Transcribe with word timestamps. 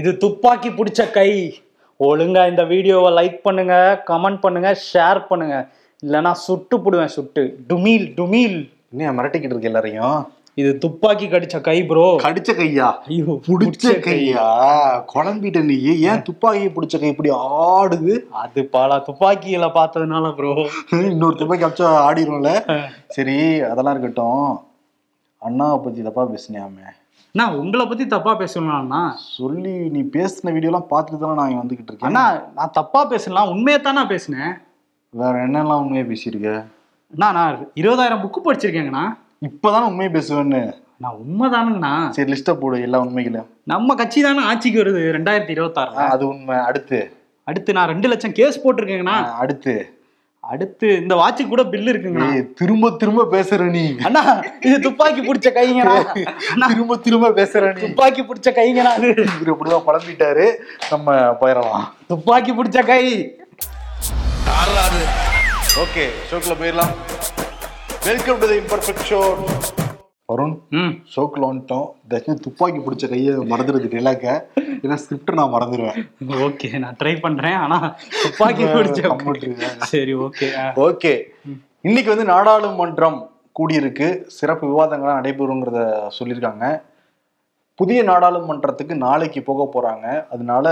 இது 0.00 0.10
துப்பாக்கி 0.22 0.70
பிடிச்ச 0.78 1.00
கை. 1.12 1.30
ஒழுங்கா 2.00 2.42
இந்த 2.50 2.62
வீடியோவை 2.72 3.10
லைக் 3.18 3.38
பண்ணுங்க 3.46 3.74
கமெண்ட் 4.10 4.40
பண்ணுங்க 4.44 4.68
ஷேர் 4.88 5.20
பண்ணுங்க. 5.30 5.56
இல்லைன்னா 6.02 6.32
சுட்டு 6.46 6.76
போடுவேன் 6.82 7.14
சுட்டு. 7.14 7.42
டுமீல் 7.70 8.04
டுமீல். 8.18 8.58
இன்னும் 8.92 9.16
மிரட்டிக்கிட்டு 9.18 9.54
இருக்கு 9.54 9.70
எல்லாரையும்? 9.70 10.18
இது 10.60 10.70
துப்பாக்கி 10.84 11.26
கடிச்ச 11.32 11.56
கை 11.60 11.76
ப்ரோ 11.88 12.04
கடிச்ச 12.22 12.50
கையா? 12.60 12.86
ஐயோ 13.08 13.34
புடிச்ச 13.48 13.92
கையா? 14.06 14.46
குழம்பிட்ட 15.12 15.60
நீ. 15.62 15.76
ஏன் 16.10 16.24
துப்பாக்கியை 16.28 16.70
பிடிச்ச 16.76 17.00
கை 17.00 17.10
இப்படி 17.14 17.30
ஆடுது? 17.66 18.14
அது 18.42 18.62
பல 18.76 18.98
துப்பாக்கிகளை 19.08 19.68
பார்த்ததுனால 19.78 20.32
ப்ரோ 20.38 20.52
இன்னொரு 21.12 21.36
துப்பாக்கி 21.42 21.66
அடிச்சா 21.68 21.90
ஆடிரும்ல? 22.06 22.52
சரி 23.16 23.36
அதெல்லாம் 23.70 23.94
இருக்கட்டும். 23.96 24.48
அண்ணாவை 25.42 25.78
பத்தி 25.82 26.02
தப்பா 26.08 26.24
பேசினியாமே. 26.34 26.86
நான் 27.32 27.54
உங்களை 27.54 27.86
பத்தி 27.86 28.06
தப்பா 28.06 28.38
பேசணும்னா 28.38 29.10
சொல்லி 29.14 29.70
நீ 29.70 30.00
பேசின 30.00 30.46
வீடியோலாம் 30.46 30.86
பார்த்துட்டு 30.90 31.18
தானே 31.18 31.34
நான் 31.34 31.62
வந்துகிட்டு 31.62 31.72
இருக்கேன். 31.72 31.96
அண்ணா 31.98 32.42
நான் 32.54 32.70
தப்பா 32.72 33.04
பேசலாம் 33.04 33.48
உண்மையை 33.48 33.82
தானே 33.82 34.04
பேசினேன். 34.04 34.52
வேற 35.10 35.46
என்னெல்லாம் 35.46 35.80
உண்மையை 35.80 36.06
பேசியிருக்க? 36.06 36.64
அண்ணா 37.10 37.32
நான் 37.32 37.68
இருபதாயிரம் 37.74 38.26
புக்கு 38.26 38.38
படிச்சிருக்கேங்கண்ணா 38.44 39.18
இப்பதானே 39.40 39.86
உண்மையை 39.86 40.22
பேசுவேன்னு. 40.22 40.72
நான் 40.96 41.14
உண்மைதானுங்கண்ணா. 41.14 42.08
சரி 42.08 42.32
லிஸ்ட்டை 42.32 42.54
போடு 42.54 42.80
எல்லா 42.80 43.00
உண்மைகளும். 43.00 43.46
நம்ம 43.64 43.94
கட்சி 43.94 44.22
தானே 44.22 44.44
ஆட்சிக்கு 44.44 44.82
வருது 44.82 45.16
ரெண்டாயிரத்தி 45.16 45.52
இருபத்தாறுல. 45.58 45.96
ஆ, 45.96 46.08
அது 46.08 46.28
உண்மை. 46.28 46.58
அடுத்து. 46.58 47.16
அடுத்து 47.44 47.72
நான் 47.72 47.86
ரெண்டு 47.86 48.08
லட்சம் 48.08 48.32
கேஸ் 48.32 48.66
போட்டிருக்கேங்கண்ணா. 48.66 49.32
அடுத்து. 49.32 49.97
அடுத்து 50.52 50.88
இந்த 51.02 51.14
வாட்சுக்கு 51.20 51.52
கூட 51.52 51.62
பில் 51.72 51.88
இருக்குங்கண்ணா. 51.92 52.28
ஏய், 52.34 52.44
திரும்ப 52.60 52.90
திரும்ப 53.00 53.24
பேசுற 53.32 53.62
நீ. 53.74 53.82
அண்ணா 54.08 54.22
இது 54.66 54.76
துப்பாக்கி 54.86 55.20
பிடிச்ச 55.26 55.48
கைங்கண்ணா. 55.56 55.96
அண்ணா 56.52 56.66
திரும்ப 56.72 56.96
திரும்ப 57.06 57.28
பேசுற 57.38 57.72
நீ. 57.74 57.80
துப்பாக்கி 57.84 58.22
பிடிச்ச 58.28 58.52
கைங்கண்ணா. 58.58 58.92
இவரு 59.08 59.52
இப்படிதான் 59.54 59.84
குழம்பிட்டாரு 59.88 60.46
நம்ம 60.92 61.16
போயிடலாம். 61.40 61.84
துப்பாக்கி 62.12 62.54
பிடிச்ச 62.60 62.86
கை. 62.92 63.02
ஓகே 65.84 66.06
ஷோக்குள்ள 66.28 66.56
போயிடலாம். 66.62 66.94
Welcome 68.08 68.38
to 68.42 68.48
the 68.52 68.58
imperfect 68.62 69.06
show 69.10 69.20
Varun 70.30 70.54
ஷோக்குள்ள 71.12 71.44
வந்துட்டோம். 71.50 71.86
தயவுசெய்து 72.10 72.42
துப்பாக்கி 72.46 72.80
பிடிச்ச 72.86 73.04
கையை 73.12 73.34
மறந்துடுது 73.52 74.00
இலக்க 74.00 74.24
ஏன்னா 74.82 74.96
ஸ்கிரிப்ட் 75.02 75.38
நான் 75.38 75.54
மறந்துடுவேன். 75.54 75.98
ஓகே 76.46 76.68
நான் 76.82 76.98
ட்ரை 77.00 77.14
பண்றேன். 77.20 77.56
ஆனா 77.64 77.78
துப்பாக்கி 78.22 78.64
பிடிச்ச 78.74 79.00
சரி 79.92 80.14
ஓகே 80.26 80.48
ஓகே 80.86 81.12
இன்னைக்கு 81.88 82.10
வந்து 82.14 82.26
நாடாளுமன்றம் 82.32 83.18
கூடியிருக்கு. 83.58 84.08
சிறப்பு 84.38 84.64
விவாதங்கள்லாம் 84.72 85.20
நடைபெறுங்கிறத 85.20 85.80
சொல்லியிருக்காங்க. 86.18 86.66
புதிய 87.74 88.02
நாடாளுமன்றத்துக்கு 88.10 88.94
நாளைக்கு 89.06 89.42
போக 89.42 89.66
போறாங்க. 89.74 90.06
அதனால 90.34 90.66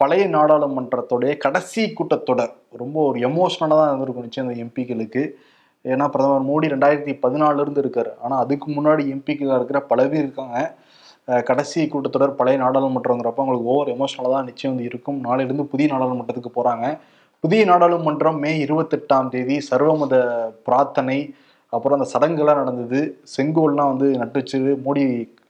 பழைய 0.00 0.24
நாடாளுமன்றத்துடைய 0.36 1.34
கடைசி 1.44 1.82
கூட்டத்தொடர் 1.98 2.54
ரொம்ப 2.82 2.96
ஒரு 3.08 3.18
எமோஷனலாக 3.28 3.78
தான் 3.80 3.90
இருந்திருக்கும் 3.90 4.26
நிச்சயம் 4.26 4.48
அந்த 4.48 4.56
எம்பிக்களுக்கு 4.64 5.22
ஏன்னா 5.86 6.06
பிரதமர் 6.12 6.48
மோடி 6.48 6.66
ரெண்டாயிரத்தி 6.72 7.12
பதினாலுல 7.22 7.64
இருந்து 7.64 7.82
இருக்காரு. 7.84 8.12
ஆனால் 8.22 8.40
அதுக்கு 8.44 8.68
முன்னாடி 8.76 9.02
எம்பிக்களாக 9.12 9.58
இருக்கிற 9.58 9.80
பல 9.90 10.00
பேர் 10.06 10.24
இருக்காங்க. 10.24 10.58
கடைசி 11.44 11.80
கூட்டத்தொடர் 11.92 12.38
பழைய 12.38 12.56
நாடாளுமன்றங்கிறப்ப 12.60 13.42
அவங்களுக்கு 13.42 13.70
ஓவர் 13.72 13.92
எமோஷனலாக 13.94 14.34
தான் 14.34 14.48
நிச்சயம் 14.50 14.72
வந்து 14.72 14.88
இருக்கும். 14.88 15.18
நாளையிலிருந்து 15.26 15.64
புதிய 15.72 15.86
நாடாளுமன்றத்துக்கு 15.92 16.52
போகிறாங்க 16.56 16.86
புதிய 17.44 17.62
நாடாளுமன்றம் 17.70 18.38
மே 18.42 18.52
இருபத்தெட்டாம் 18.62 19.30
தேதி 19.32 19.56
சர்வமத 19.66 20.14
பிரார்த்தனை 20.66 21.18
அப்புறம் 21.72 21.96
அந்த 21.98 22.08
சடங்குலாம் 22.12 22.60
நடந்தது. 22.60 23.00
செங்கோல்லாம் 23.34 23.90
வந்து 23.92 24.08
நட்டு 24.20 24.38
வச்சு 24.40 24.56
மோடி 24.84 25.02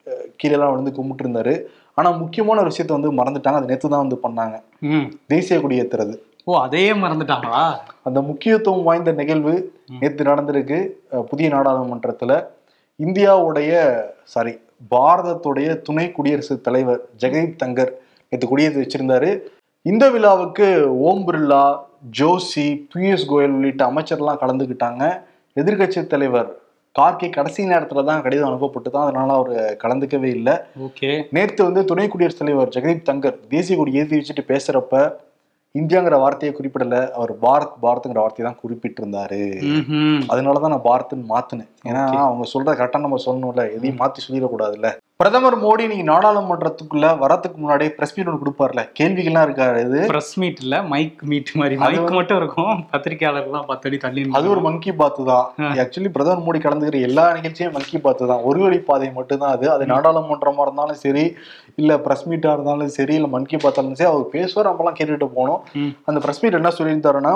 அஹ், 0.06 0.26
கீழெல்லாம் 0.38 0.74
வந்து 0.74 0.92
கும்பிட்டு 0.96 1.24
இருந்தாரு 1.24 1.54
ஆனால் 1.98 2.16
முக்கியமான 2.20 2.60
ஒரு 2.62 2.70
விஷயத்த 2.72 2.92
வந்து 2.94 3.10
மறந்துட்டாங்க. 3.18 3.60
அது 3.60 3.70
நேற்று 3.70 3.88
தான் 3.88 4.04
வந்து 4.04 4.18
பண்ணாங்க. 4.24 4.56
தேசிய 5.30 5.56
கொடி 5.60 5.76
ஏத்துறது. 5.80 6.14
ஓ 6.46 6.52
அதையே 6.64 6.90
மறந்துட்டாங்களா? 6.92 7.62
அந்த 8.06 8.18
முக்கியத்துவம் 8.26 8.84
வாய்ந்த 8.88 9.12
நிகழ்வு 9.20 9.54
நேற்று 10.00 10.22
நடந்திருக்கு 10.28 10.78
புதிய 11.30 11.46
நாடாளுமன்றத்துல. 11.54 12.32
இந்தியாவுடைய 13.00 13.72
சாரி 14.34 14.52
பாரதத்துடைய 14.94 15.68
துணை 15.86 16.06
குடியரசுத் 16.16 16.62
தலைவர் 16.66 17.00
ஜெகதீப் 17.22 17.58
தங்கர் 17.62 17.92
நேற்று 18.32 18.46
குடியேற்றி 18.52 18.80
வச்சிருந்தாரு. 18.82 19.30
இந்த 19.86 20.04
விழாவுக்கு 20.14 20.68
ஓம் 21.08 21.24
பிர்லா 21.26 21.64
ஜோஷி 22.20 22.68
பியூஷ் 22.92 23.28
கோயல் 23.32 23.56
உள்ளிட்ட 23.58 23.82
அமைச்சர்லாம் 23.90 24.40
கலந்துக்கிட்டாங்க. 24.44 25.02
எதிர்க்கட்சி 25.56 26.06
தலைவர் 26.14 26.48
கார்கே 26.94 27.28
கடைசி 27.36 27.62
நேரத்துல 27.70 28.04
தான் 28.10 28.24
கடிதம் 28.24 28.48
அனுப்பப்பட்டு 28.50 28.90
தான் 28.94 29.06
அதனால 29.08 29.32
அவர் 29.38 29.52
கலந்துக்கவே 29.84 30.28
இல்லை. 30.38 30.54
ஓகே. 30.86 31.10
நேற்று 31.36 31.62
வந்து 31.68 31.82
துணை 31.90 32.08
குடியரசுத் 32.12 32.42
தலைவர் 32.44 32.74
ஜெகதீப் 32.76 33.08
தங்கர் 33.10 33.38
தேசிய 33.54 33.76
கொடி 33.78 33.98
ஏற்றி 34.02 34.18
வச்சுட்டு 34.20 34.50
பேசுறப்ப 34.52 34.94
இந்தியாங்கிற 35.76 36.18
வார்த்தையை 36.18 36.58
குறிப்பிடல 36.58 37.10
அவர் 37.10 37.32
பாரத் 37.32 37.76
பாரத்ங்கிற 37.82 38.20
வார்த்தையை 38.24 38.44
தான் 38.44 38.60
குறிப்பிட்டிருந்தாரு. 38.62 39.40
அதனாலதான் 40.28 40.74
நான் 40.74 40.86
பாரத்னு 40.88 41.26
மாத்தினேன். 41.28 41.70
ஏன்னா 41.88 42.04
அவங்க 42.06 42.44
சொல்ற 42.54 42.68
கரெக்டா 42.78 42.98
நம்ம 42.98 43.18
சொல்லணும்ல. 43.26 43.64
எதையும் 43.74 43.98
மாத்தி 43.98 44.20
சொல்லிடக்கூடாதுல்ல. 44.28 44.90
பிரதமர் 45.20 45.54
மோடி 45.62 45.84
நீங்க 45.90 46.04
நாடாளுமன்றத்துக்குள்ள 46.10 47.06
வரதுக்கு 47.20 47.58
முன்னாடி 47.60 47.84
பிரஸ் 47.98 48.12
மீட் 48.16 48.26
ஒன்று 48.30 48.40
கொடுப்பார்ல. 48.40 48.80
கேள்விகள்லாம் 48.98 49.44
இருக்காரு 49.46 49.78
இது? 49.84 50.00
பிரஸ் 50.10 50.32
மீட் 50.40 50.58
இல்ல 50.64 50.80
மைக் 50.90 51.22
மீட் 51.30 51.52
மாதிரி. 51.60 51.76
மைக் 51.82 52.10
மட்டும் 52.16 52.38
இருக்கும். 52.40 52.82
பத்திரிக்கையாளர்லாம் 52.90 53.64
பத்தடி 53.70 53.98
தள்ளி 54.02 54.24
அது 54.38 54.50
ஒரு 54.54 54.62
மங்கி 54.66 54.92
பாத்து 54.98 55.22
தான். 55.30 55.46
ஆக்சுவலி 55.84 56.10
பிரதமர் 56.16 56.44
மோடி 56.46 56.58
கலந்துக்கிற 56.64 57.00
எல்லா 57.08 57.24
நிகழ்ச்சியும் 57.36 57.72
மங்கி 57.76 58.00
பாத்து 58.06 58.26
தான். 58.30 58.42
ஒரு 58.50 58.60
வழி 58.64 58.80
பாதை 58.88 59.08
மட்டும்தான் 59.18 59.54
அது. 59.56 59.68
அது 59.76 59.86
நாடாளுமன்றமா 59.92 60.66
இருந்தாலும் 60.66 61.00
சரி 61.04 61.24
இல்ல 61.82 61.96
பிரஸ் 62.06 62.26
மீட்டா 62.32 62.52
இருந்தாலும் 62.56 62.92
சரி 62.98 63.16
இல்ல 63.20 63.30
மன் 63.36 63.48
கி 63.52 63.56
பாத்தா 63.64 63.80
இருந்தாலும் 63.80 64.00
சரி 64.02 64.10
அவர் 64.12 64.26
பேசுவார். 64.36 64.70
நம்மலாம் 64.70 64.98
கேட்டுட்டு 64.98 65.30
போனோம். 65.38 65.62
அந்த 66.10 66.20
பிரஸ் 66.26 66.42
மீட் 66.44 66.58
என்ன 66.60 66.72
சொல்லியிருந்தாருன்னா 66.80 67.32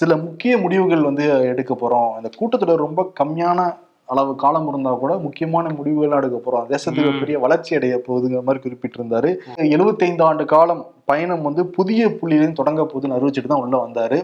சில 0.00 0.16
முக்கிய 0.26 0.58
முடிவுகள் 0.66 1.08
வந்து 1.08 1.26
எடுக்க 1.52 1.72
போறோம். 1.84 2.12
அந்த 2.18 2.30
கூட்டத்தொடர் 2.38 2.84
ரொம்ப 2.86 3.08
கம்மியான 3.22 3.66
அளவு 4.04 4.34
காலம் 4.34 4.68
இருந்தா 4.68 4.92
கூட 4.92 5.18
முக்கியமான 5.18 5.72
முடிவுகள் 5.76 6.16
எடுக்க 6.18 6.38
போறோம். 6.38 6.66
தேசத்துக்கு 6.72 7.18
பெரிய 7.18 7.38
வளர்ச்சி 7.38 7.76
அடைய 7.76 8.02
போகுதுங்கிற 8.06 8.42
மாதிரி 8.42 8.62
குறிப்பிட்டிருந்தாரு. 8.64 9.30
75 9.76 10.22
ஆண்டு 10.22 10.44
காலம் 10.44 10.86
பயணம் 11.04 11.42
வந்து 11.42 11.66
புதிய 11.66 12.08
புள்ளியிலிருந்து 12.08 12.52
தொடங்க 12.52 12.82
போகுதுன்னு 12.82 13.16
அறிவிச்சுட்டு 13.16 13.46
தான் 13.46 13.60
உள்ள 13.60 13.76
வந்தாரு. 13.86 14.18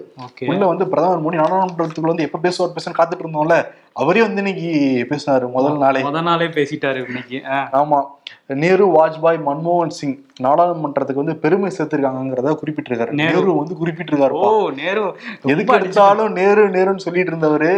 உள்ள 0.47 0.67
வந்து 0.67 0.89
பிரதமர் 0.89 1.25
மோடி 1.25 1.37
நாடாளுமன்றத்துக்குள்ள 1.37 2.13
வந்து 2.13 2.23
எப்ப 2.23 2.39
பேசுவார் 2.39 2.75
பேசணும் 2.75 2.99
காத்துட்டு 2.99 3.25
இருந்தோம்ல 3.25 3.57
அவரே 3.93 4.21
வந்து 4.21 4.37
இன்னைக்கு 4.37 4.71
பேசினாரு 5.11 5.51
முதல் 5.51 5.79
நாளே. 5.79 6.01
முத 6.01 6.23
நாளே 6.23 6.47
பேசிட்டாரு 6.47 7.07
இன்னைக்கு. 7.07 7.39
ஆமா. 7.81 7.99
நேரு 8.47 8.85
வாஜ்பாய் 8.89 9.39
மன்மோகன் 9.47 9.87
சிங் 9.87 10.19
நாடாளுமன்றத்துக்கு 10.43 11.23
வந்து 11.23 11.37
பெருமை 11.37 11.73
சேர்த்திருக்காங்கிறத 11.79 12.53
குறிப்பிட்டிருக்காரு. 12.61 13.11
நேரு. 13.11 13.55
வந்து 13.55 13.75
குறிப்பிட்டிருக்காரு 13.75 14.31
ஓ 14.31 14.71
நேரு. 14.71 15.15
எதுக்கு 15.43 15.75
எடுத்தாலும் 15.75 16.33
நேரு 16.33 16.71
நேருன்னு 16.71 16.97
சொல்லிட்டு 16.97 17.33
இருந்தவரு. 17.33 17.73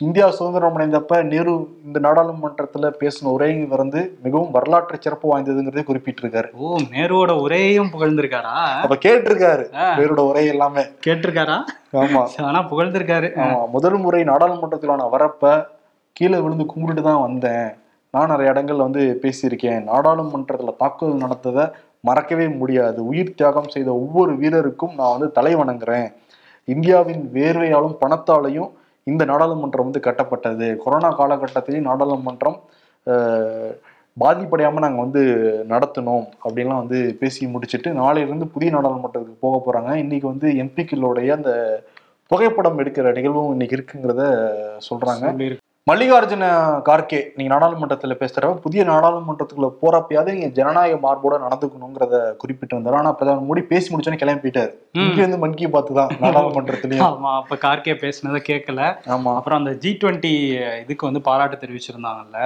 இந்தியா 0.00 0.30
சுதந்திரம் 0.30 0.78
அடைந்தப்ப 0.78 1.22
நேரு 1.22 1.52
இந்த 1.86 1.98
நாடாளுமன்றத்துல 2.00 2.90
பேசின 3.00 3.24
உரை 3.24 3.64
வந்து 3.64 4.18
மிகவும் 4.22 4.50
வரலாற்று 4.50 4.98
சிறப்பு 5.00 5.26
வாய்ந்ததுங்கிறதை 5.32 5.84
குறிப்பிட்டிருக்காரு. 5.90 6.50
ஓ 6.52 6.78
நேருவோட 6.92 7.32
உரையையும் 7.46 7.92
புகழ்ந்திருக்காரா? 8.10 8.54
அப்ப 8.82 8.94
கேட்டிருக்காரு 9.04 9.64
ஆ. 9.74 9.96
நேருட 9.98 10.20
உரை 10.20 10.46
எல்லாமே. 10.46 10.82
கேட்டிருக்காரா? 11.06 11.56
ஆமா. 11.92 12.22
ஆனா 12.48 12.60
புகழ்ந்திருக்காரு. 12.70 13.28
ஆமா. 13.36 13.68
முதல் 13.68 13.96
முறை 13.96 14.22
நாடாளுமன்றத்துல 14.22 14.94
நான் 14.94 15.12
வரப்ப 15.12 15.44
கீழே 16.16 16.38
விழுந்து 16.38 16.64
கும்பிட்டுட்டு 16.64 17.02
தான் 17.02 17.20
வந்தேன். 17.20 17.68
நான் 18.14 18.28
நிறைய 18.28 18.52
இடங்கள்ல 18.52 18.76
வந்து 18.78 19.20
பேசியிருக்கேன். 19.22 19.84
நாடாளுமன்றத்துல 19.86 20.76
தாக்குதல் 20.76 21.16
நடத்ததை 21.16 21.64
மறக்கவே 22.00 22.48
முடியாது. 22.50 23.06
உயிர் 23.06 23.34
தியாகம் 23.34 23.68
செய்த 23.68 23.92
ஒவ்வொரு 23.94 24.32
வீரருக்கும் 24.34 24.94
நான் 24.94 25.10
வந்து 25.10 25.32
தலை 25.32 25.56
வணங்குறேன். 25.56 26.08
இந்தியாவின் 26.68 27.30
வேர்வையாலும் 27.34 27.96
பணத்தாலையும் 28.00 28.70
இந்த 29.06 29.24
நாடாளுமன்றம் 29.24 29.86
வந்து 29.86 30.00
கட்டப்பட்டது. 30.00 30.76
கொரோனா 30.76 31.18
காலகட்டத்திலேயும் 31.18 31.88
நாடாளுமன்றம் 31.88 32.58
பாதிப்படையாமல் 34.16 34.84
நாங்கள் 34.84 35.04
வந்து 35.04 35.22
நடத்தணும் 35.68 36.24
அப்படின்லாம் 36.44 36.82
வந்து 36.82 37.16
பேசி 37.20 37.46
முடிச்சிட்டு 37.46 37.90
நாளையிலேருந்து 37.92 38.54
புதிய 38.54 38.70
நாடாளுமன்றத்துக்கு 38.76 39.44
போக 39.46 39.56
போகிறாங்க 39.58 39.92
இன்றைக்கி 40.04 40.26
வந்து 40.26 40.48
எம்பிக்களுடைய 40.64 41.30
அந்த 41.38 41.52
புகைப்படம் 42.30 42.78
எடுக்கிற 42.78 43.12
நிகழ்வும் 43.12 43.52
இன்னைக்கு 43.52 43.76
இருக்குங்கிறத 43.76 44.24
சொல்றாங்க. 44.88 45.26
மல்லிகார்ஜுன 45.90 46.44
கார்கே 46.88 47.20
நீங்க 47.36 47.50
நாடாளுமன்றத்துல 47.52 48.14
பேசுறப்ப 48.20 48.62
புதிய 48.64 48.82
நாடாளுமன்றத்துக்குள்ள 48.90 49.68
போறப்பயாவது 49.82 50.34
நீங்க 50.36 50.50
ஜனநாயக 50.58 50.98
மார்போட 51.04 51.34
நடந்துக்கணுங்கிறத 51.44 52.16
குறிப்பிட்டு 52.42 52.76
வந்தாரு. 52.76 52.98
ஆனா 53.00 53.10
பிரதமர் 53.18 53.46
மோடி 53.48 53.62
பேசி 53.70 53.88
முடிச்சோன்னே 53.92 54.20
கிளம்பி 54.22 54.42
போயிட்டாரு. 54.44 54.70
இங்க 55.04 55.20
வந்து 55.24 55.38
மன் 55.44 55.56
கி 55.60 55.66
பாத் 55.74 55.90
தான் 55.98 56.12
நாடாளுமன்றத்திலயும் 56.22 57.06
ஆமா 57.08 57.30
அப்ப 57.40 57.56
கார்கே 57.64 57.94
பேசினதை 58.02 58.40
கேட்கல 58.50 58.80
ஆமா. 59.14 59.32
அப்புறம் 59.38 59.60
அந்த 59.60 59.72
ஜி 59.84 59.92
டுவெண்ட்டி 60.02 60.32
இதுக்கு 60.84 61.08
வந்து 61.08 61.22
பாராட்டு 61.28 61.58
தெரிவிச்சிருந்தாங்கல்ல. 61.62 62.38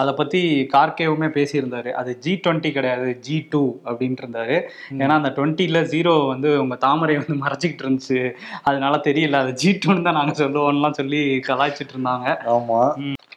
அதை 0.00 0.14
பத்தி 0.20 0.42
கார்கேவுமே 0.74 1.30
பேசியிருந்தாரு. 1.38 1.90
அது 2.02 2.12
ஜி 2.26 2.34
டுவெண்ட்டி 2.44 2.72
கிடையாது 2.78 3.08
ஜி 3.28 3.38
டூ 3.54 3.64
அப்படின்ட்டு 3.88 4.24
இருந்தாரு 4.26 4.56
ஏன்னா 5.02 5.16
அந்த 5.20 5.32
டுவெண்ட்டில 5.38 5.82
ஜீரோ 5.94 6.14
வந்து 6.32 6.52
உங்க 6.64 6.78
தாமரை 6.86 7.16
வந்து 7.22 7.36
மறைச்சிக்கிட்டு 7.44 7.86
இருந்துச்சு. 7.86 8.20
அதனால 8.68 8.94
தெரியல 9.08 9.42
அது 9.44 9.54
ஜி 9.64 9.72
டூன்னு 9.82 10.06
தான் 10.08 10.20
நாங்க 10.20 10.36
சொல்லுவோம்லாம் 10.44 10.98
சொல்லி 11.02 11.22
கலாய்ச்சிட்டு 11.50 11.94
இருந்தாங்க. 11.96 12.28
ஆமா. 12.56 12.75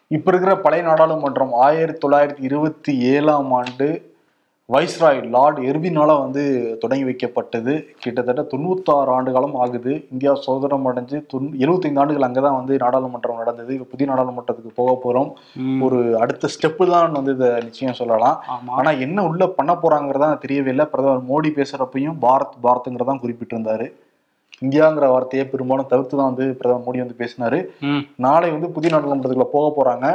இப்ப 0.08 0.32
இருக்கிற 0.32 0.58
பழைய 0.58 0.86
நாடாளுமன்றம் 0.86 1.52
ஆயிரத்தி 1.52 2.08
தொள்ளாயிரத்தி 2.08 2.44
இருபத்தி 2.44 3.00
ஏழாம் 3.00 3.52
ஆண்டு 3.52 4.08
வைஸ்ராய் 4.70 5.30
லார்ட் 5.30 5.60
எர்வினால 5.60 6.20
வந்து 6.20 6.76
தொடங்கி 6.80 7.04
வைக்கப்பட்டது. 7.04 7.84
கிட்டத்தட்ட 8.00 8.42
தொண்ணூத்தாறு 8.42 9.08
ஆண்டு 9.08 9.32
காலம் 9.32 9.56
ஆகுது. 9.56 10.08
இந்தியா 10.12 10.34
சுதந்திரம் 10.34 10.88
அடைஞ்சு 10.88 11.26
தொன் 11.34 11.58
எழுபத்தைந்து 11.58 12.00
ஆண்டுகள் 12.00 12.30
அங்கதான் 12.30 12.56
வந்து 12.56 12.78
நாடாளுமன்றம் 12.78 13.38
நடந்தது. 13.38 13.74
இப்ப 13.74 13.86
புதிய 13.90 14.12
நாடாளுமன்றத்துக்கு 14.12 14.72
போக 14.76 14.98
போறோம். 15.04 15.34
ம், 15.54 15.82
ஒரு 15.82 16.20
அடுத்த 16.20 16.48
ஸ்டெப்பு 16.48 16.90
தான் 16.90 17.12
வந்து 17.12 17.32
இதை 17.32 17.50
நிச்சயம் 17.50 17.94
சொல்லலாம். 17.94 18.44
ஆமா. 18.48 18.70
ஆனா 18.70 18.92
என்ன 18.92 19.24
உள்ள 19.24 19.48
பண்ண 19.48 19.74
போறாங்கிறதா 19.74 20.40
தெரியவே 20.48 20.68
இல்லை. 20.68 20.86
பிரதமர் 20.86 21.26
மோடி 21.26 21.50
பேசுறப்பையும் 21.50 22.18
பாரத் 22.22 22.58
பாரத்ங்கிறதான் 22.64 23.22
குறிப்பிட்டிருந்தாரு. 23.24 23.92
இந்தியாங்கிற 24.66 25.08
வார்த்தையை 25.14 25.46
பெரும்பாலும் 25.52 25.92
தவிர்த்து 25.92 26.16
தான் 26.18 26.30
வந்து 26.32 26.46
பிரதமர் 26.60 26.86
மோடி 26.88 27.02
வந்து 27.04 27.20
பேசினாரு. 27.22 27.60
நாளை 28.26 28.50
வந்து 28.56 28.70
புதிய 28.78 28.92
நாடாளுமன்றத்துக்குள்ள 28.96 29.50
போக 29.58 29.68
போறாங்க. 29.78 30.08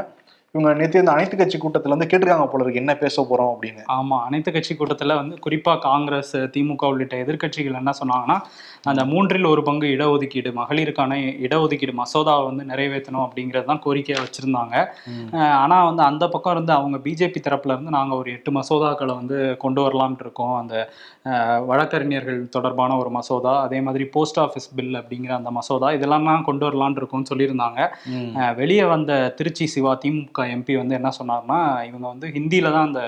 இவங்க 0.54 0.72
நேற்று 0.74 1.00
இந்த 1.00 1.12
அனைத்து 1.14 1.36
கட்சி 1.36 1.58
கூட்டத்துல 1.58 1.94
வந்து 1.94 2.06
கேட்டிருக்காங்க 2.06 2.44
போல 2.46 2.62
இருக்கு. 2.62 2.80
என்ன 2.80 2.92
பேச 2.96 3.22
போறோம் 3.22 3.48
அப்படின்னு. 3.52 3.80
ஆமா 3.94 4.16
அனைத்து 4.26 4.50
கட்சி 4.52 4.72
கூட்டத்துல 4.74 5.14
வந்து 5.20 5.36
குறிப்பா 5.44 5.72
காங்கிரஸ் 5.78 6.30
திமுக 6.54 6.90
உள்ளிட்ட 6.92 7.14
எதிர்க்கட்சிகள் 7.24 7.78
என்ன 7.80 7.92
சொன்னாங்கன்னா 8.00 8.36
அந்த 8.84 9.02
மூன்றில் 9.04 9.48
ஒரு 9.50 9.62
பங்கு 9.62 9.86
இடஒதுக்கீடு 9.94 10.50
மகளிருக்கான 10.58 11.16
இடஒதுக்கீடு 11.46 11.94
மசோதாவை 12.00 12.44
வந்து 12.46 12.64
நிறைவேற்றணும் 12.70 13.24
அப்படிங்கிறது 13.26 13.68
தான் 13.70 13.82
கோரிக்கையா 13.84 14.18
வச்சிருந்தாங்க. 14.24 14.74
அஹ் 15.36 15.56
ஆனா 15.62 15.78
வந்து 15.84 16.02
அந்த 16.02 16.24
பக்கம் 16.28 16.54
இருந்து 16.54 16.72
அவங்க 16.72 16.98
பிஜேபி 17.04 17.42
தரப்புல 17.46 17.74
இருந்து 17.74 17.96
நாங்க 17.96 18.14
ஒரு 18.14 18.30
எட்டு 18.36 18.52
மசோதாக்களை 18.52 19.14
வந்து 19.20 19.36
கொண்டு 19.64 19.82
வரலாம்னு 19.86 20.24
இருக்கோம். 20.24 20.54
அந்த 20.60 20.74
வழக்கறிஞர்கள் 21.68 22.40
தொடர்பான 22.48 22.96
ஒரு 22.96 23.10
மசோதா 23.10 23.56
அதே 23.62 23.80
மாதிரி 23.80 24.06
போஸ்ட் 24.14 24.40
ஆஃபீஸ் 24.40 24.70
பில் 24.76 24.94
அப்படிங்கிற 25.00 25.34
அந்த 25.36 25.50
மசோதா 25.50 25.90
இதெல்லாம் 25.96 26.28
தான் 26.30 26.48
கொண்டு 26.48 26.66
வரலாம்னு 26.68 27.00
இருக்கோம்னு 27.02 27.30
சொல்லியிருந்தாங்க. 27.32 27.80
வெளியே 28.58 28.86
வந்த 28.86 29.12
திருச்சி 29.38 29.66
சிவா 29.74 29.94
திமுக 30.02 30.40
எம்பி 30.48 30.76
வந்து 30.76 30.94
என்ன 30.94 31.10
சொன்னார்னா 31.18 31.58
இவங்க 31.84 32.06
வந்து 32.08 32.28
ஹிந்தியில 32.28 32.72
தான் 32.72 32.86
அந்த 32.86 33.02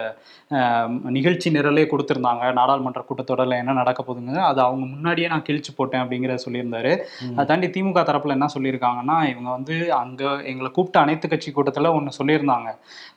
நிகழ்ச்சி 1.10 1.50
நிரலே 1.50 1.84
கொடுத்துருந்தாங்க. 1.86 2.52
நாடாளுமன்ற 2.52 3.00
கூட்டத்தொடரில் 3.02 3.58
என்ன 3.58 3.72
நடக்க 3.72 4.00
போகுதுங்க 4.02 4.40
அது 4.46 4.60
அவங்க 4.62 4.84
முன்னாடியே 4.86 5.28
நான் 5.28 5.42
கிழிச்சு 5.42 5.72
போட்டேன் 5.74 6.02
அப்படிங்கிறத 6.02 6.38
சொல்லியிருந்தாரு. 6.44 6.92
அதை 7.30 7.44
தாண்டி 7.46 7.68
திமுக 7.68 8.02
தரப்புல 8.04 8.36
என்ன 8.36 8.48
சொல்லியிருக்காங்கன்னா 8.54 9.28
இவங்க 9.28 9.50
வந்து 9.50 9.74
அங்க 9.96 10.22
எங்களை 10.46 10.70
கூப்பிட்ட 10.70 11.00
அனைத்து 11.00 11.28
கட்சி 11.28 11.52
கூட்டத்துல 11.52 11.92
ஒன்று 11.92 12.18
சொல்லியிருந்தாங்க. 12.18 12.68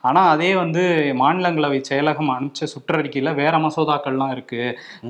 ஆனா 0.02 0.20
அதே 0.28 0.54
வந்து 0.54 0.82
மாநிலங்களவை 1.20 1.80
செயலகம் 1.90 2.30
அனுப்பிச்ச 2.30 2.66
சுற்றறிக்கையில 2.72 3.34
வேற 3.34 3.54
மசோதாக்கள்லாம் 3.58 4.30
இருக்கு. 4.30 4.60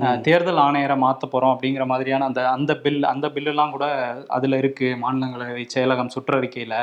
அஹ், 0.01 0.19
தேர்தல் 0.21 0.61
ஆணையரை 0.61 0.97
மாத்த 0.99 1.25
போறோம் 1.31 1.53
அப்படிங்கிற 1.53 1.85
மாதிரியான 1.85 2.25
அந்த 2.25 2.49
அந்த 2.51 2.75
பில் 2.77 3.03
அந்த 3.05 3.27
பில்லெல்லாம் 3.29 3.71
கூட 3.71 3.85
அதுல 4.31 4.57
இருக்கு 4.57 4.89
மாநிலங்களவை 5.03 5.65
செயலகம் 5.75 6.13
சுற்றறிக்கையில. 6.15 6.75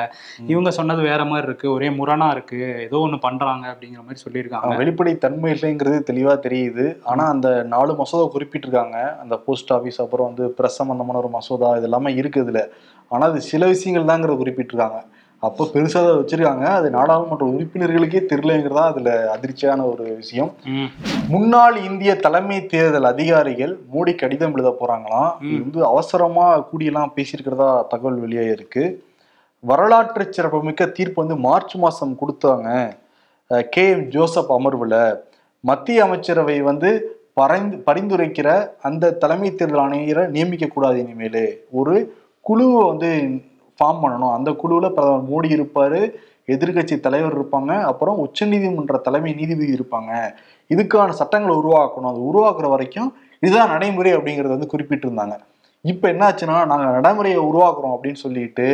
இவங்க 0.47 0.71
சொன்னது 0.73 1.03
வேற 1.03 1.25
மாதிரி 1.25 1.47
இருக்கு. 1.47 1.73
ஒரே 1.73 1.91
முரணா 1.97 2.31
இருக்கு. 2.31 2.59
ஏதோ 2.83 2.99
ஒண்ணு 3.01 3.19
பண்றாங்க 3.21 3.67
அப்படிங்கிற 3.69 4.03
மாதிரி 4.03 4.25
சொல்லியிருக்காங்க. 4.25 4.47
வெளிப்படை 4.79 5.15
தன்மை 5.29 5.51
இல்லைங்கிறது 5.55 5.97
தெளிவா 6.11 6.35
தெரியுது. 6.45 6.85
ஆனா 7.11 7.25
அந்த 7.35 7.49
நாலு 7.73 7.93
மசோதா 7.95 8.27
குறிப்பிட்டிருக்காங்க. 8.35 8.99
அந்த 9.23 9.35
போஸ்ட் 9.47 9.73
ஆபீஸ் 9.77 9.99
அப்புறம் 10.05 10.29
வந்து 10.31 10.45
பிரஸ் 10.59 10.79
சம்பந்தமான 10.81 11.19
ஒரு 11.23 11.31
மசோதா 11.35 11.71
இது 11.79 11.89
எல்லாமே 11.89 12.11
இருக்கு 12.21 12.43
இதுல. 12.45 12.61
ஆனா 13.11 13.25
அது 13.31 13.41
சில 13.53 13.67
விஷயங்கள் 13.73 14.11
தாங்கிறத 14.11 14.37
குறிப்பிட்டிருக்காங்க. 14.43 14.99
அப்போ 15.43 15.63
பெருசா 15.73 15.99
அதை 16.03 16.13
வச்சிருக்காங்க. 16.19 16.65
அது 16.79 16.87
நாடாளுமன்ற 16.97 17.45
உறுப்பினர்களுக்கே 17.57 18.21
தெரியலங்கிறதா 18.31 18.85
அதுல 18.93 19.11
அதிர்ச்சியான 19.35 19.85
ஒரு 19.91 20.05
விஷயம். 20.23 20.51
முன்னாள் 21.35 21.77
இந்திய 21.89 22.15
தலைமை 22.25 22.59
தேர்தல் 22.73 23.11
அதிகாரிகள் 23.13 23.75
மோடி 23.93 24.15
கடிதம் 24.23 24.55
எழுத 24.57 24.73
போறாங்களாம். 24.81 25.31
இது 25.51 25.61
வந்து 25.67 25.83
அவசரமா 25.91 26.47
கூடியெல்லாம் 26.71 27.15
பேசியிருக்கிறதா 27.19 27.71
தகவல் 27.93 28.19
வெளியே 28.25 28.47
இருக்கு 28.57 28.85
வரலாற்று 29.65 30.25
சிறப்புமிக்க 30.37 30.87
தீர்ப்பு 30.99 31.23
வந்து 31.25 31.37
மார்ச் 31.47 31.77
மாசம் 31.85 32.19
கொடுத்தாங்க. 32.23 32.69
கே. 33.71 33.91
எம். 33.91 34.09
ஜோசப் 34.09 34.53
அமர்வில் 34.53 35.21
மத்திய 35.65 36.03
அமைச்சரவை 36.05 36.57
வந்து 36.63 36.89
பரைந்து 37.35 37.77
பரிந்துரைக்கிற 37.87 38.49
அந்த 38.83 39.13
தலைமை 39.13 39.55
தேர்தல் 39.55 39.81
ஆணையரை 39.81 40.27
நியமிக்க 40.29 40.67
கூடாது 40.67 40.99
இனிமேல். 40.99 41.41
ஒரு 41.71 41.95
குழுவை 42.41 42.83
வந்து 42.91 43.11
ஃபார்ம் 43.79 44.01
பண்ணணும். 44.03 44.35
அந்த 44.35 44.51
குழுவில் 44.53 44.93
பிரதமர் 44.93 45.29
மோடி 45.31 45.51
இருப்பார் 45.51 45.99
எதிர்க்கட்சி 46.55 47.01
தலைவர் 47.01 47.39
இருப்பாங்க 47.39 47.81
அப்புறம் 47.83 48.21
உச்சநீதிமன்ற 48.27 49.01
தலைமை 49.01 49.33
நீதிபதி 49.33 49.73
இருப்பாங்க. 49.79 50.13
இதுக்கான 50.75 51.11
சட்டங்களை 51.21 51.57
உருவாக்கணும். 51.57 52.11
அது 52.13 52.21
உருவாக்குற 52.31 52.69
வரைக்கும் 52.69 53.11
இதுதான் 53.41 53.71
நடைமுறை 53.71 54.17
அப்படிங்கிறத 54.17 54.55
வந்து 54.55 54.71
குறிப்பிட்டிருந்தாங்க. 54.73 55.37
இப்போ 55.83 56.07
என்னாச்சுன்னா 56.13 56.67
நாங்கள் 56.67 56.95
நடைமுறையை 56.99 57.41
உருவாக்குறோம் 57.41 57.95
அப்படின்னு 57.97 58.23
சொல்லிட்டு 58.25 58.67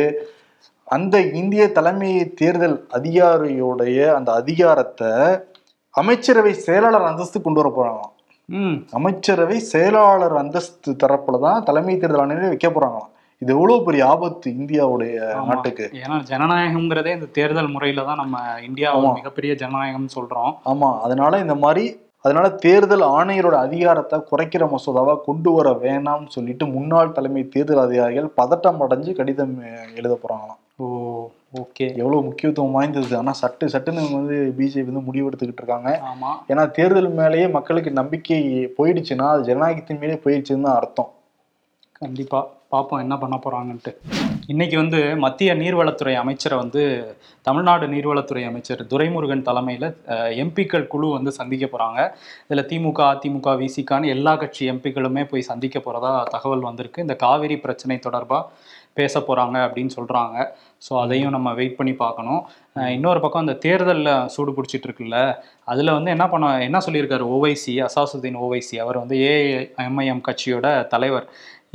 அந்த 0.87 1.21
இந்திய 1.21 1.71
தலைமை 1.71 2.31
தேர்தல் 2.35 2.87
அதிகாரியோடைய 2.93 4.13
அந்த 4.13 4.33
அதிகாரத்தை 4.33 5.11
அமைச்சரவை 5.91 6.53
செயலாளர் 6.53 7.01
அந்தஸ்து 7.01 7.41
கொண்டு 7.41 7.59
வர 7.63 7.69
போறாங்களாம். 7.69 8.11
ம். 8.49 8.85
அமைச்சரவை 8.91 9.59
செயலாளர் 9.59 10.33
அந்தஸ்து 10.33 10.95
தரப்புல 11.03 11.39
தான் 11.39 11.63
தலைமை 11.63 11.97
தேர்தல் 11.97 12.19
ஆணையரை 12.19 12.47
வைக்க 12.47 12.69
போறாங்களாம். 12.69 13.11
இது 13.41 13.53
எவ்வளவு 13.53 13.83
பெரிய 13.83 14.05
ஆபத்து 14.05 14.49
இந்தியாவுடைய. 14.51 15.15
நாட்டுக்கு. 15.47 15.89
ஏன்னா 15.93 16.23
ஜனநாயகம்ங்கிறதே 16.23 17.13
இந்த 17.13 17.25
தேர்தல் 17.25 17.67
முறையில 17.67 18.03
தான் 18.03 18.15
நம்ம 18.15 18.37
இந்தியா 18.61 18.97
ஒரு 18.97 19.13
மிகப்பெரிய 19.13 19.53
ஜனநாயகம்னு 19.53 20.15
சொல்றோம். 20.15 20.53
ஆமா. 20.65 20.99
அதனால 20.99 21.39
இந்த 21.39 21.55
மாதிரி 21.55 21.83
அதனால 22.21 22.49
தேர்தல் 22.49 23.01
ஆணையரோட 23.01 23.55
அதிகாரத்தை 23.57 24.19
குறைக்கிற 24.19 24.63
மசோதாவா 24.65 25.21
கொண்டு 25.23 25.51
வர 25.51 25.69
வேணாம்னு 25.71 26.27
சொல்லிட்டு 26.27 26.65
முன்னாள் 26.67 27.11
தலைமை 27.11 27.47
தேர்தல் 27.47 27.77
அதிகாரிகள் 27.77 28.29
பதட்டம் 28.41 28.81
அடைஞ்சு 28.81 29.13
கடிதம் 29.13 29.57
எழுத 29.95 30.19
போறாங்களாம். 30.23 30.61
Oh 30.79 30.85
okay. 31.59 31.85
எவ்வளவு 31.97 32.23
முக்கியத்துவம் 32.23 32.71
வாய்ந்தது? 32.71 33.17
ஆனா 33.17 33.31
சட்டு 33.41 33.65
சட்டுன்னு 33.73 34.01
வந்து 34.11 34.37
பிஜேபி 34.57 34.89
வந்து 34.91 35.05
முடிவெடுத்துக்கிட்டு 35.09 35.61
இருக்காங்க. 35.63 35.89
ஆமா. 36.11 36.31
ஏன்னா 36.47 36.63
தேர்தல் 36.71 37.09
மேலேயே 37.09 37.47
மக்களுக்கு 37.47 37.91
நம்பிக்கை 37.91 38.39
போயிடுச்சுன்னா 38.77 39.27
அது 39.27 39.47
ஜனநாயகத்தின் 39.49 39.99
மேலே 39.99 40.17
போயிடுச்சுன்னு 40.25 40.67
தான் 40.67 40.79
அர்த்தம். 40.79 41.11
கண்டிப்பா. 41.97 42.39
பார்ப்போம் 42.69 42.99
என்ன 42.99 43.15
பண்ண 43.17 43.35
போறாங்கன்ட்டு. 43.43 43.91
இன்னைக்கு 44.47 44.75
வந்து 44.77 44.99
மத்திய 45.15 45.55
நீர்வளத்துறை 45.55 46.13
அமைச்சரை 46.13 46.57
வந்து 46.57 46.81
தமிழ்நாடு 47.41 47.85
நீர்வளத்துறை 47.87 48.43
அமைச்சர் 48.45 48.81
துரைமுருகன் 48.91 49.41
தலைமையில் 49.41 49.87
எம்பிக்கள் 50.43 50.87
குழு 50.87 51.07
வந்து 51.09 51.31
சந்திக்க 51.31 51.65
போகிறாங்க 51.65 51.99
இதில் 52.47 52.67
திமுக 52.71 53.01
அதிமுக 53.13 53.53
விசிகான்னு 53.63 54.11
எல்லா 54.15 54.35
கட்சி 54.35 54.71
எம்பிக்களுமே 54.71 55.23
போய் 55.29 55.49
சந்திக்க 55.51 55.79
போகிறதா 55.79 56.13
தகவல் 56.23 56.67
வந்திருக்கு. 56.69 57.01
இந்த 57.01 57.15
காவிரி 57.15 57.57
பிரச்சனை 57.57 57.97
தொடர்பாக 57.99 58.49
பேச 58.99 59.19
போகிறாங்க 59.27 59.57
அப்படின்னு 59.65 59.95
சொல்கிறாங்க 59.97 60.37
ஸோ 60.85 60.93
அதையும் 61.03 61.35
நம்ம 61.35 61.49
வெயிட் 61.59 61.79
பண்ணி 61.79 61.93
பார்க்கணும். 62.03 62.41
இன்னொரு 62.95 63.19
பக்கம் 63.23 63.43
அந்த 63.45 63.57
தேர்தலில் 63.65 64.13
சூடு 64.33 64.51
பிடிச்சிட்டு 64.57 64.87
இருக்குல்ல 64.87 65.19
அதில் 65.73 65.95
வந்து 65.97 66.13
என்ன 66.15 66.25
பண்ண 66.29 66.53
என்ன 66.67 66.79
சொல்லியிருக்காரு 66.85 67.25
ஓவைசி 67.35 67.75
அசாசுதீன் 67.87 68.39
ஓவைசி 68.45 68.77
அவர் 68.85 69.01
வந்து 69.03 69.17
ஏஐஎம்ஐஎம் 69.33 70.25
கட்சியோட 70.29 70.67
தலைவர். 70.93 71.27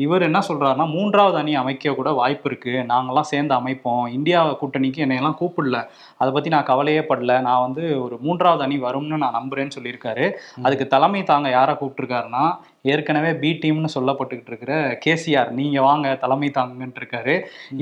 இவர் 0.04 0.22
என்ன 0.26 0.38
சொல்றாருன்னா 0.48 0.84
மூன்றாவது 0.94 1.36
அணி 1.38 1.52
அமைக்க 1.62 1.92
கூட 1.96 2.10
வாய்ப்பு 2.18 2.46
இருக்கு. 2.50 2.74
நாங்கெல்லாம் 2.90 3.28
சேர்ந்து 3.30 3.54
அமைப்போம். 3.54 4.04
இந்தியா 4.16 4.38
கூட்டணிக்கு 4.60 5.02
என்னையெல்லாம் 5.04 5.36
கூப்பிடல. 5.40 5.78
அதை 6.20 6.30
பத்தி 6.36 6.50
நான் 6.54 6.68
கவலையே 6.70 7.02
படல. 7.10 7.34
நான் 7.48 7.64
வந்து 7.66 7.82
ஒரு 8.04 8.16
மூன்றாவது 8.26 8.62
அணி 8.66 8.76
வரும்னு 8.86 9.20
நான் 9.24 9.38
நம்புறேன்னு 9.40 9.76
சொல்லியிருக்காரு. 9.76 10.26
அதுக்கு 10.66 10.86
தலைமை 10.94 11.22
தாங்க 11.32 11.50
யாரை 11.58 11.74
கூப்பிட்டுருக்காருன்னா 11.80 12.44
ஏற்கனவே 12.84 13.30
பி 13.42 13.50
டீம்னு 13.62 13.90
சொல்லப்பட்டுக்கிட்டு 13.94 14.50
இருக்கிற 14.52 14.74
கேசிஆர் 15.04 15.50
நீங்க 15.50 15.78
வாங்க 15.88 16.14
தலைமை 16.22 16.48
தாங்கன்ட்டு 16.58 17.00
இருக்காரு 17.02 17.34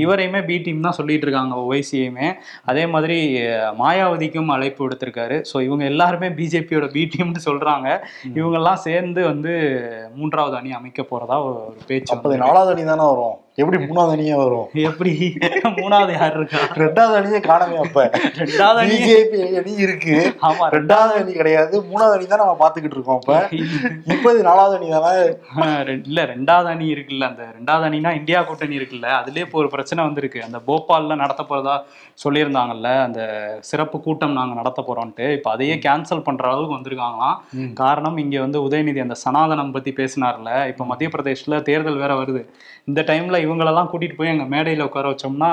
இவரையுமே 0.02 0.40
பி 0.48 0.56
டீம் 0.58 0.86
தான் 0.86 0.98
சொல்லிட்டு 0.98 1.26
இருக்காங்க 1.26 1.56
ஒய்சியுமே 1.70 2.28
அதே 2.70 2.86
மாதிரி 2.86 3.18
மாயாவதிக்கும் 3.82 4.54
அழைப்பு 4.56 4.82
விடுத்திருக்காரு. 4.84 5.38
ஸோ 5.50 5.56
இவங்க 5.60 5.84
எல்லாருமே 5.92 6.30
பிஜேபியோட 6.38 6.88
பி 6.96 7.04
டீம்னு 7.14 7.46
சொல்றாங்க. 7.48 7.88
இவங்கெல்லாம் 8.38 8.84
சேர்ந்து 8.86 9.20
வந்து 9.32 9.52
மூன்றாவது 10.16 10.56
அணி 10.60 10.72
அமைக்க 10.80 11.02
போறதா 11.12 11.38
ஒரு 11.48 11.60
பேச்சு 11.90 12.38
நாலாவது 12.46 12.72
அணி 12.74 12.84
தானே 12.92 13.06
வரும்? 13.12 13.36
எப்படி 13.62 13.78
மூணாவது 13.84 14.12
அணியே 14.14 14.34
வரும்? 14.40 14.66
எப்படி 14.88 15.12
மூணாவது 15.78 16.12
யார் 16.16 16.34
இருக்கா? 16.38 16.60
ரெண்டாவது 16.82 17.14
அணியே 17.20 17.38
காணவே 17.46 17.76
அப்ப. 17.84 18.02
ரெண்டாவது 18.42 18.78
அணி 18.82 18.96
பிஜேபி 19.00 19.38
அணி 19.60 19.72
இருக்கு. 19.84 20.14
ஆமா 20.48 20.66
ரெண்டாவது 20.74 21.14
அணி 21.20 21.32
கிடையாது. 21.38 21.74
மூணாவது 21.90 22.16
அணி 22.16 22.26
தான் 22.32 22.42
நம்ம 22.42 22.54
பாத்துக்கிட்டு 22.62 22.96
இருக்கோம் 22.98 23.20
இப்ப 23.22 23.38
இப்ப 24.14 24.34
இது 24.34 24.42
நாலாவது 24.50 24.76
அணி 24.78 24.88
தானே? 24.96 25.14
இல்ல 26.10 26.24
ரெண்டாவது 26.32 26.70
அணி 26.74 26.86
இருக்குல்ல. 26.94 27.24
அந்த 27.32 27.42
ரெண்டாவது 27.56 27.86
அணினா 27.88 28.12
இந்தியா 28.20 28.42
கூட்டணி 28.50 28.78
இருக்குல்ல. 28.80 29.08
அதுலயே 29.20 29.46
இப்போ 29.46 29.60
ஒரு 29.62 29.70
பிரச்சனை 29.74 30.00
வந்திருக்கு. 30.08 30.42
அந்த 30.48 30.60
போபால்ல 30.68 31.16
நடத்த 31.22 31.44
போறதா 31.50 31.76
சொல்லியிருந்தாங்கல்ல. 32.24 32.88
அந்த 33.08 33.20
சிறப்பு 33.70 33.98
கூட்டம் 34.06 34.38
நாங்க 34.38 34.54
நடத்த 34.60 34.80
போறோம்ட்டு 34.90 35.26
இப்போ 35.38 35.50
அதையே 35.56 35.76
கேன்சல் 35.88 36.24
பண்ற 36.28 36.46
அளவுக்கு 36.52 36.78
வந்திருக்காங்களாம். 36.78 37.36
காரணம் 37.82 38.22
இங்க 38.26 38.38
வந்து 38.46 38.60
உதயநிதி 38.68 39.02
அந்த 39.08 39.18
சனாதனம் 39.26 39.74
பத்தி 39.78 39.92
பேசினார்ல. 40.00 40.50
இப்போ 40.72 40.86
மத்திய 40.92 41.10
பிரதேஷ்ல 41.16 41.62
தேர்தல் 41.70 42.02
வேற 42.04 42.14
வருது. 42.22 42.42
இந்த 42.90 43.00
டைம்ல 43.08 43.36
இவங்களெல்லாம் 43.48 43.90
கூட்டிட்டு 43.90 44.18
போய் 44.18 44.32
எங்க 44.34 44.46
மேடையில 44.54 44.86
உட்கார 44.88 45.10
வச்சோம்னா 45.12 45.50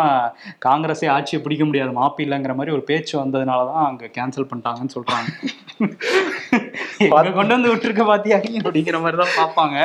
காங்கிரஸே 0.67 1.09
ஆட்சியை 1.15 1.39
பிடிக்க 1.43 1.65
முடியாது 1.69 1.91
மாப்பி 1.99 2.25
இல்லைங்கிற 2.25 2.55
மாதிரி 2.59 2.75
ஒரு 2.77 2.83
பேச்சு 2.91 3.13
வந்ததுனால 3.23 3.67
தான் 3.71 3.87
அங்க 3.89 4.09
கேன்சல் 4.17 4.49
பண்ணிட்டாங்கன்னு 4.51 4.95
சொல்றாங்க. 4.97 5.29
எங்க 7.05 7.31
கொண்டு 7.37 7.55
வந்து 7.55 7.71
விட்டுருக்க 7.71 8.03
பாத்தியா? 8.09 8.35
அப்படிங்கிற 8.63 8.97
மாதிரி 9.03 9.17
தான் 9.21 9.35
பார்ப்பாங்க. 9.39 9.77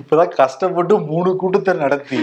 இப்பதான் 0.00 0.34
கஷ்டப்பட்டு 0.40 0.94
மூணு 1.10 1.30
கூட்டத்தை 1.42 1.72
நடத்தி 1.84 2.20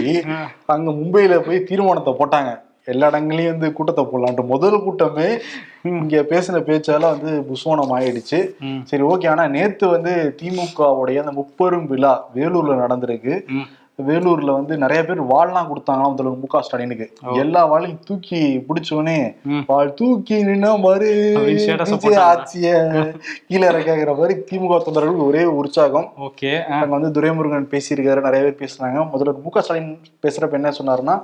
அங்க 0.74 0.88
மும்பையில 1.00 1.36
போய் 1.46 1.66
தீர்மானத்தை 1.70 2.12
போட்டாங்க. 2.20 2.50
எல்லா 2.92 3.08
இடங்களையும் 3.10 3.52
வந்து 3.54 3.68
கூட்டத்தை 3.78 4.04
போடலான்ட்டு. 4.10 4.44
முதல் 4.52 4.84
கூட்டமே 4.84 5.26
இங்க 5.90 6.20
பேசின 6.30 6.60
பேச்சால 6.68 7.10
வந்து 7.14 7.32
புஸ்வானம் 7.50 7.92
ஆயிடுச்சு. 7.96 8.38
சரி 8.90 9.04
ஓகே. 9.10 9.26
ஆனா 9.32 9.44
நேத்து 9.56 9.86
வந்து 9.96 10.12
திமுகவுடைய 10.40 11.24
அந்த 11.24 11.34
முப்பெரும் 11.40 11.90
விழா 11.92 12.12
வேலூர்ல 12.36 12.76
நடந்திருக்கு. 12.84 13.34
வேலூர்ல 14.06 14.50
வந்து 14.56 14.74
நிறைய 14.82 15.00
பேர் 15.06 15.20
வாள்லாம் 15.30 15.68
கொடுத்தாங்களாம் 15.70 16.12
முதல்வர் 16.12 16.40
மு 16.42 16.48
க 16.52 16.60
ஸ்டாலினுக்கு. 16.66 17.06
எல்லா 17.42 17.62
வாளையும் 17.72 18.02
தூக்கி 18.08 18.40
பிடிச்சோடனே. 18.68 19.16
வாள் 19.70 19.90
தூக்கி 20.00 20.36
நின்னா 20.48 20.70
மாதிரி. 20.84 21.10
ஆட்சிய 22.28 22.68
கீழே 23.48 23.64
இறக்காங்கிற 23.72 24.14
மாதிரி 24.20 24.36
திமுக 24.50 24.78
தொண்டர்களுக்கு 24.86 25.28
ஒரே 25.30 25.42
உற்சாகம். 25.60 26.08
ஓகே 26.28 26.52
அங்க 26.78 26.92
வந்து 26.96 27.12
துரைமுருகன் 27.18 27.68
பேசியிருக்காரு 27.74 28.26
நிறைய 28.28 28.42
பேர் 28.46 28.60
பேசுனாங்க. 28.62 29.04
முதல்வர் 29.12 29.44
மு 29.44 29.52
க 29.56 29.64
ஸ்டாலின் 29.66 29.92
பேசுறப்ப 30.26 30.60
என்ன 30.60 30.72
சொன்னாருன்னா 30.80 31.16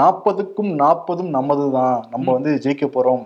நாற்பதுக்கும் 0.00 0.72
நாற்பதும் 0.82 1.30
நமது 1.38 1.64
தான் 1.78 1.96
நம்ம 2.10 2.26
வந்து 2.38 2.50
ஜெயிக்க 2.64 2.86
போறோம். 2.96 3.22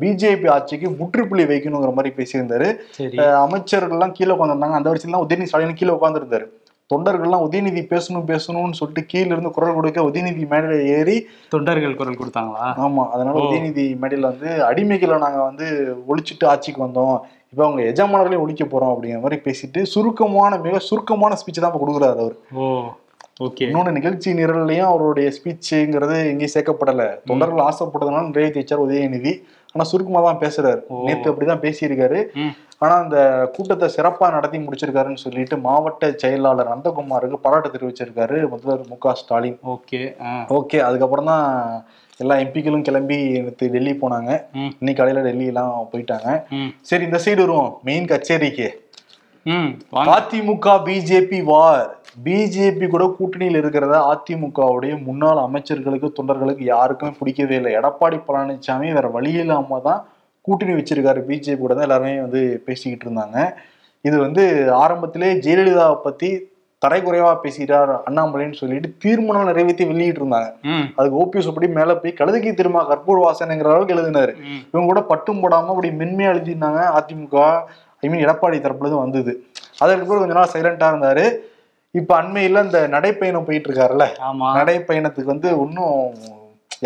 பிஜேபி 0.00 0.46
ஆட்சிக்கு 0.54 0.88
முற்றுப்புள்ளி 1.00 1.44
வைக்கணுங்கிற 1.50 1.90
மாதிரி 1.98 2.12
பேசியிருந்தாரு. 2.20 2.68
அமைச்சர்கள்லாம் 3.46 4.14
கீழே 4.18 4.32
உட்காந்துருந்தாங்க 4.36 4.78
அந்த 4.78 4.90
வரிசையெல்லாம் 4.92 5.26
உதயநிதி 5.26 5.50
ஸ்டாலின் 5.50 5.80
கீழே 5.80 5.94
உட்காந்துருந்தாரு 5.98 6.46
தொண்டர்கள்லாம் 6.92 7.44
உதயநிதி 7.46 7.82
பேசணும் 7.82 8.26
பேசணும்னு 8.26 8.72
சொல்லிட்டு 8.72 9.02
கீழ 9.12 9.26
இருந்து 9.26 9.50
குரல் 9.50 9.74
கொடுக்க 9.74 10.00
உதயநிதி 10.02 10.44
மேடையில 10.46 10.84
ஏறி 10.86 11.26
தொண்டர்கள் 11.48 11.94
குரல் 11.94 12.18
கொடுத்தாங்களா? 12.18 12.66
ஆமா 12.84 13.08
அதனால. 13.08 13.38
உதயநிதி 13.38 13.96
மேடையில 14.02 14.20
வந்து 14.20 14.50
அடிமைகளை 14.64 15.18
நாங்க 15.18 15.42
வந்து 15.42 15.66
ஒழிச்சிட்டு 16.08 16.46
ஆட்சிக்கு 16.46 16.84
வந்தோம். 16.84 17.16
இப்ப 17.52 17.64
அவங்க 17.64 17.82
எஜமானர்களையும் 17.82 18.44
ஒழிக்க 18.44 18.64
போறோம் 18.64 18.92
அப்படிங்கிற 18.92 19.20
மாதிரி 19.20 19.40
பேசிட்டு 19.44 19.82
சுருக்கமான 19.82 20.58
மிக 20.58 20.78
சுருக்கமான 20.78 21.34
ஸ்பீச் 21.34 21.60
தான் 21.60 21.72
இப்ப 21.72 21.82
கொடுக்குறாரு 21.84 22.18
அவர். 22.18 22.36
ஓகே 23.40 23.64
இன்னொன்னு 23.66 23.90
நிகழ்ச்சி 23.90 24.32
நிரல்லையும் 24.32 24.90
அவருடைய 24.90 25.32
ஸ்பீச்சுங்கிறது 25.36 26.16
எங்கேயும் 26.30 26.54
சேர்க்கப்படல. 26.54 27.02
தொண்டர்கள் 27.24 27.66
ஆசைப்பட்டதுனால 27.66 28.28
நிறைவேற்றி 28.28 28.60
வச்சார் 28.60 28.84
உதயநிதி. 28.86 29.32
ஆனா 29.72 29.84
சுருக்கமா 29.90 30.20
தான் 30.26 30.42
பேசுறாரு. 30.44 30.80
நேத்து 31.06 31.30
அப்படிதான் 31.32 31.64
பேசியிருக்காரு. 31.66 32.20
ஆனா 32.84 32.94
அந்த 33.02 33.18
கூட்டத்தை 33.54 33.86
சிறப்பா 33.96 34.26
நடத்தி 34.36 34.58
முடிச்சிருக்காருன்னு 34.64 35.24
சொல்லிட்டு 35.24 35.56
மாவட்ட 35.66 36.10
செயலாளர் 36.22 36.72
நந்தகுமாருக்கு 36.72 37.44
பாராட்டு 37.44 37.74
தெரிவிச்சிருக்காரு 37.74 38.38
முதல்வர் 38.52 38.88
மு 38.90 38.98
க 39.04 39.14
ஸ்டாலின். 39.20 39.58
ஓகே 39.74 40.00
ஓகே 40.58 40.80
அதுக்கப்புறம் 40.88 41.30
தான் 41.32 41.46
எல்லா 42.22 42.34
எம்பிக்களும் 42.42 42.84
கிளம்பி 42.88 43.18
டெல்லி 43.60 43.94
போனாங்க. 44.02 44.30
இன்னைக்கு 44.80 45.00
காலையில 45.00 45.24
டெல்லி 45.28 45.46
எல்லாம் 45.52 45.72
போயிட்டாங்க 45.92 46.28
சரி 46.90 47.04
இந்த 47.08 47.20
சைடு 47.24 47.40
வருவோம். 47.44 47.72
மெயின் 47.88 48.10
கச்சேரிக்கு. 48.12 48.68
அதிமுக 50.12 50.68
பிஜேபி 50.86 51.40
வார் 51.50 51.88
பிஜேபி 52.24 52.86
கூட 52.92 53.04
கூட்டணியில் 53.16 53.58
இருக்கிறத 53.60 53.94
அதிமுகவுடைய 54.10 54.92
முன்னாள் 55.06 55.40
அமைச்சர்களுக்கு 55.46 56.08
தொண்டர்களுக்கு 56.18 56.64
யாருக்குமே 56.74 57.12
பிடிக்கவே 57.18 57.54
இல்லை. 57.60 57.70
எடப்பாடி 57.78 58.18
பழனிசாமி 58.28 58.88
வேற 58.98 59.06
வழி 59.16 59.32
இல்லாம 59.42 59.80
தான் 59.88 60.00
கூட்டணி 60.46 60.72
வச்சிருக்காரு 60.76 61.20
பிஜேபி 61.28 61.60
கூட 61.62 61.74
தான் 61.74 61.86
எல்லாருமே 61.88 62.12
வந்து 62.26 62.40
பேசிக்கிட்டு 62.66 63.06
இருந்தாங்க. 63.06 63.38
இது 64.08 64.16
வந்து 64.26 64.42
ஆரம்பத்திலே 64.84 65.30
ஜெயலலிதாவை 65.46 65.96
பத்தி 66.06 66.28
தரைக்குறைவா 66.82 67.32
பேசிட்டார் 67.42 67.92
அண்ணாமலைன்னு 68.06 68.58
சொல்லிட்டு 68.60 68.88
தீர்மானம் 69.02 69.48
நிறைவேற்றி 69.50 69.84
வெளியிட்டு 69.90 70.20
இருந்தாங்க. 70.22 70.48
அதுக்கு 70.98 71.18
ஓபிஎஸ் 71.22 71.50
அப்படி 71.52 71.68
மேல 71.78 71.94
போய் 72.02 72.18
கழுதைக்கு 72.20 72.50
திரும்ப 72.60 72.82
கற்பூர் 72.90 73.20
வாசனைங்கிற 73.26 73.70
அளவுக்கு 73.72 73.94
எழுதினாரு. 73.96 74.32
இவங்க 74.70 74.86
கூட 74.92 75.02
பட்டும் 75.10 75.42
போடாம 75.42 75.72
அப்படி 75.74 75.90
மென்மையா 76.00 76.30
எழுதியிருந்தாங்க 76.34 76.82
அதிமுக. 76.98 77.44
ஐ 78.02 78.08
மீன் 78.12 78.24
எடப்பாடி 78.26 78.58
தரப்புல 78.66 79.02
வந்தது. 79.04 79.34
அதற்கு 79.82 80.08
பிறகு 80.08 80.22
கொஞ்ச 80.24 80.36
நாள் 80.40 80.52
சைலண்டா 80.54 80.88
இருந்தாரு. 80.92 81.26
இப்ப 82.00 82.12
அண்மையில 82.22 82.62
இந்த 82.66 82.80
நடைப்பயணம் 82.94 83.46
போயிட்டு 83.48 83.68
இருக்காருல்ல 83.68 84.06
நடைப்பயணத்துக்கு 84.58 85.34
வந்து 85.34 85.50
ஒன்றும் 85.64 85.98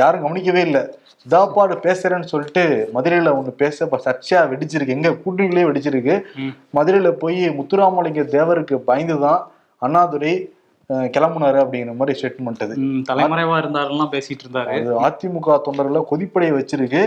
யாரும் 0.01 0.25
கவனிக்கவே 0.25 0.61
இல்லை. 0.69 0.83
இதாப்பாடு 1.27 1.75
பேசுறேன்னு 1.87 2.31
சொல்லிட்டு 2.33 2.63
மதுரையில 2.95 3.31
ஒண்ணு 3.39 3.53
பேச 3.63 3.77
இப்ப 3.87 3.99
சர்ச்சையா 4.05 4.41
வெடிச்சிருக்கு. 4.53 4.97
எங்க 4.99 5.11
கூட்டணியிலே 5.23 5.65
வெடிச்சிருக்கு. 5.71 6.15
மதுரையில 6.77 7.11
போய் 7.23 7.41
முத்துராமலிங்க 7.59 8.23
தேவருக்கு 8.37 8.77
பயந்துதான் 8.91 9.41
அண்ணாதுரை 9.83 10.35
கிளம்புனாரு 10.91 11.59
அப்படிங்கிற 11.63 11.93
மாதிரி 11.97 12.21
ஸ்டேட்மெண்ட் 12.21 12.63
அது. 12.65 12.75
தலைமறைவா 13.11 13.57
இருந்தாருலாம் 13.59 14.13
பேசிட்டு 14.15 14.45
இருந்தாரு. 14.45 14.73
அது 14.77 14.95
அதிமுக 15.07 15.59
தொண்டர்களை 15.67 16.01
கொதிப்படைய 16.11 16.51
வச்சிருக்கு. 16.57 17.03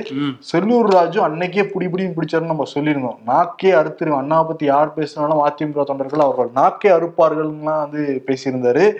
செல்லூர் 0.52 0.90
ராஜு 0.90 1.20
அன்னைக்கே 1.28 1.64
புடி 1.74 1.88
புடின்னு 1.94 2.16
பிடிச்சாருன்னு 2.18 2.52
நம்ம 2.54 2.68
சொல்லியிருந்தோம். 2.74 3.18
நாக்கே 3.26 3.72
அறுத்துரும் 3.72 4.18
அண்ணா 4.18 4.44
பத்தி 4.44 4.66
யார் 4.66 4.94
பேசினாலும் 4.94 5.46
அதிமுக 5.46 5.84
தொண்டர்கள் 5.84 6.20
அவர்கள் 6.20 6.50
நாக்கே 6.54 6.90
அறுப்பார்கள்லாம் 6.90 7.82
வந்து 7.86 8.24
பேசியிருந்தாரு. 8.28 8.94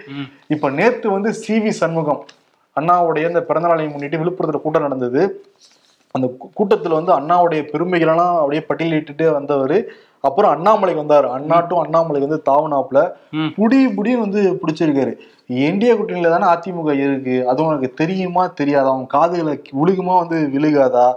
இப்ப 0.48 0.70
நேத்து 0.70 1.10
வந்து 1.12 1.34
சி 1.34 1.60
வி 1.60 1.70
சண்முகம் 1.70 2.24
அண்ணாவுடைய 2.76 3.28
இந்த 3.28 3.46
பிறந்தநாளை 3.48 3.92
முன்னிட்டு 3.92 4.18
விழுப்புரத்துல 4.18 4.62
கூட்டம் 4.62 4.82
நடந்தது. 4.82 5.44
அந்த 6.12 6.28
கூட்டத்துல 6.60 6.98
வந்து 7.00 7.12
அண்ணாவுடைய 7.20 7.62
பெருமைகளெல்லாம் 7.74 8.36
அப்படியே 8.42 8.64
பட்டியலிட்டுட்டே 8.70 9.32
வந்தவர். 9.32 9.78
அப்புறம் 10.28 10.52
அண்ணாமலைக்கு 10.54 11.02
வந்தார். 11.04 11.26
அண்ணாட்டும் 11.38 11.82
அண்ணாமலைக்கு 11.84 12.28
வந்து 12.28 12.42
தாவுனாப்புல. 12.50 13.00
புடி 13.58 13.80
புடின்னு 13.96 14.24
வந்து 14.26 14.42
பிடிச்சிருக்காரு. 14.62 15.14
என்டிஏ 15.66 15.94
கூட்டணியில 15.98 16.30
தானே 16.34 16.48
அதிமுக 16.54 16.92
இருக்கு. 17.06 17.36
அது 17.52 17.66
உனக்கு 17.66 17.90
தெரியுமா 18.02 18.44
தெரியாதா? 18.60 18.92
அவன் 18.94 19.10
காதுகளை 19.16 19.54
விழுகுமா 19.80 20.14
வந்து 20.22 20.38
விழுகாதா? 20.54 21.08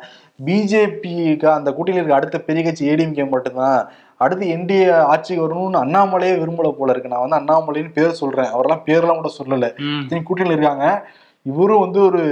பிஜேபிக்கு 0.46 1.46
அந்த 1.58 1.68
கூட்டணியில் 1.76 2.00
இருக்க 2.00 2.18
அடுத்த 2.18 2.38
பெரிய 2.48 2.64
கட்சி 2.64 2.88
ஏடிஎம்கே 2.90 3.26
மட்டும்தான். 3.34 3.78
அடுத்து 4.24 4.46
என்டிஏ 4.56 4.90
ஆட்சிக்கு 5.12 5.44
வரணும்னு 5.44 5.82
அண்ணாமலையே 5.84 6.34
விரும்பல 6.42 6.72
போல 6.80 6.94
இருக்கு. 6.94 7.12
நான் 7.12 7.24
வந்து 7.28 7.40
அண்ணாமலைன்னு 7.40 7.96
பேர் 7.98 8.18
சொல்றேன். 8.22 8.50
அவரெல்லாம் 8.54 8.84
பேர்லாம் 8.86 9.20
கூட 9.20 9.32
சொல்லல. 9.38 9.68
கூட்டணியில் 10.28 10.56
இருக்காங்க. 10.56 10.86
இவரும் 11.46 11.84
வந்து 11.84 12.00
ஒரு 12.08 12.22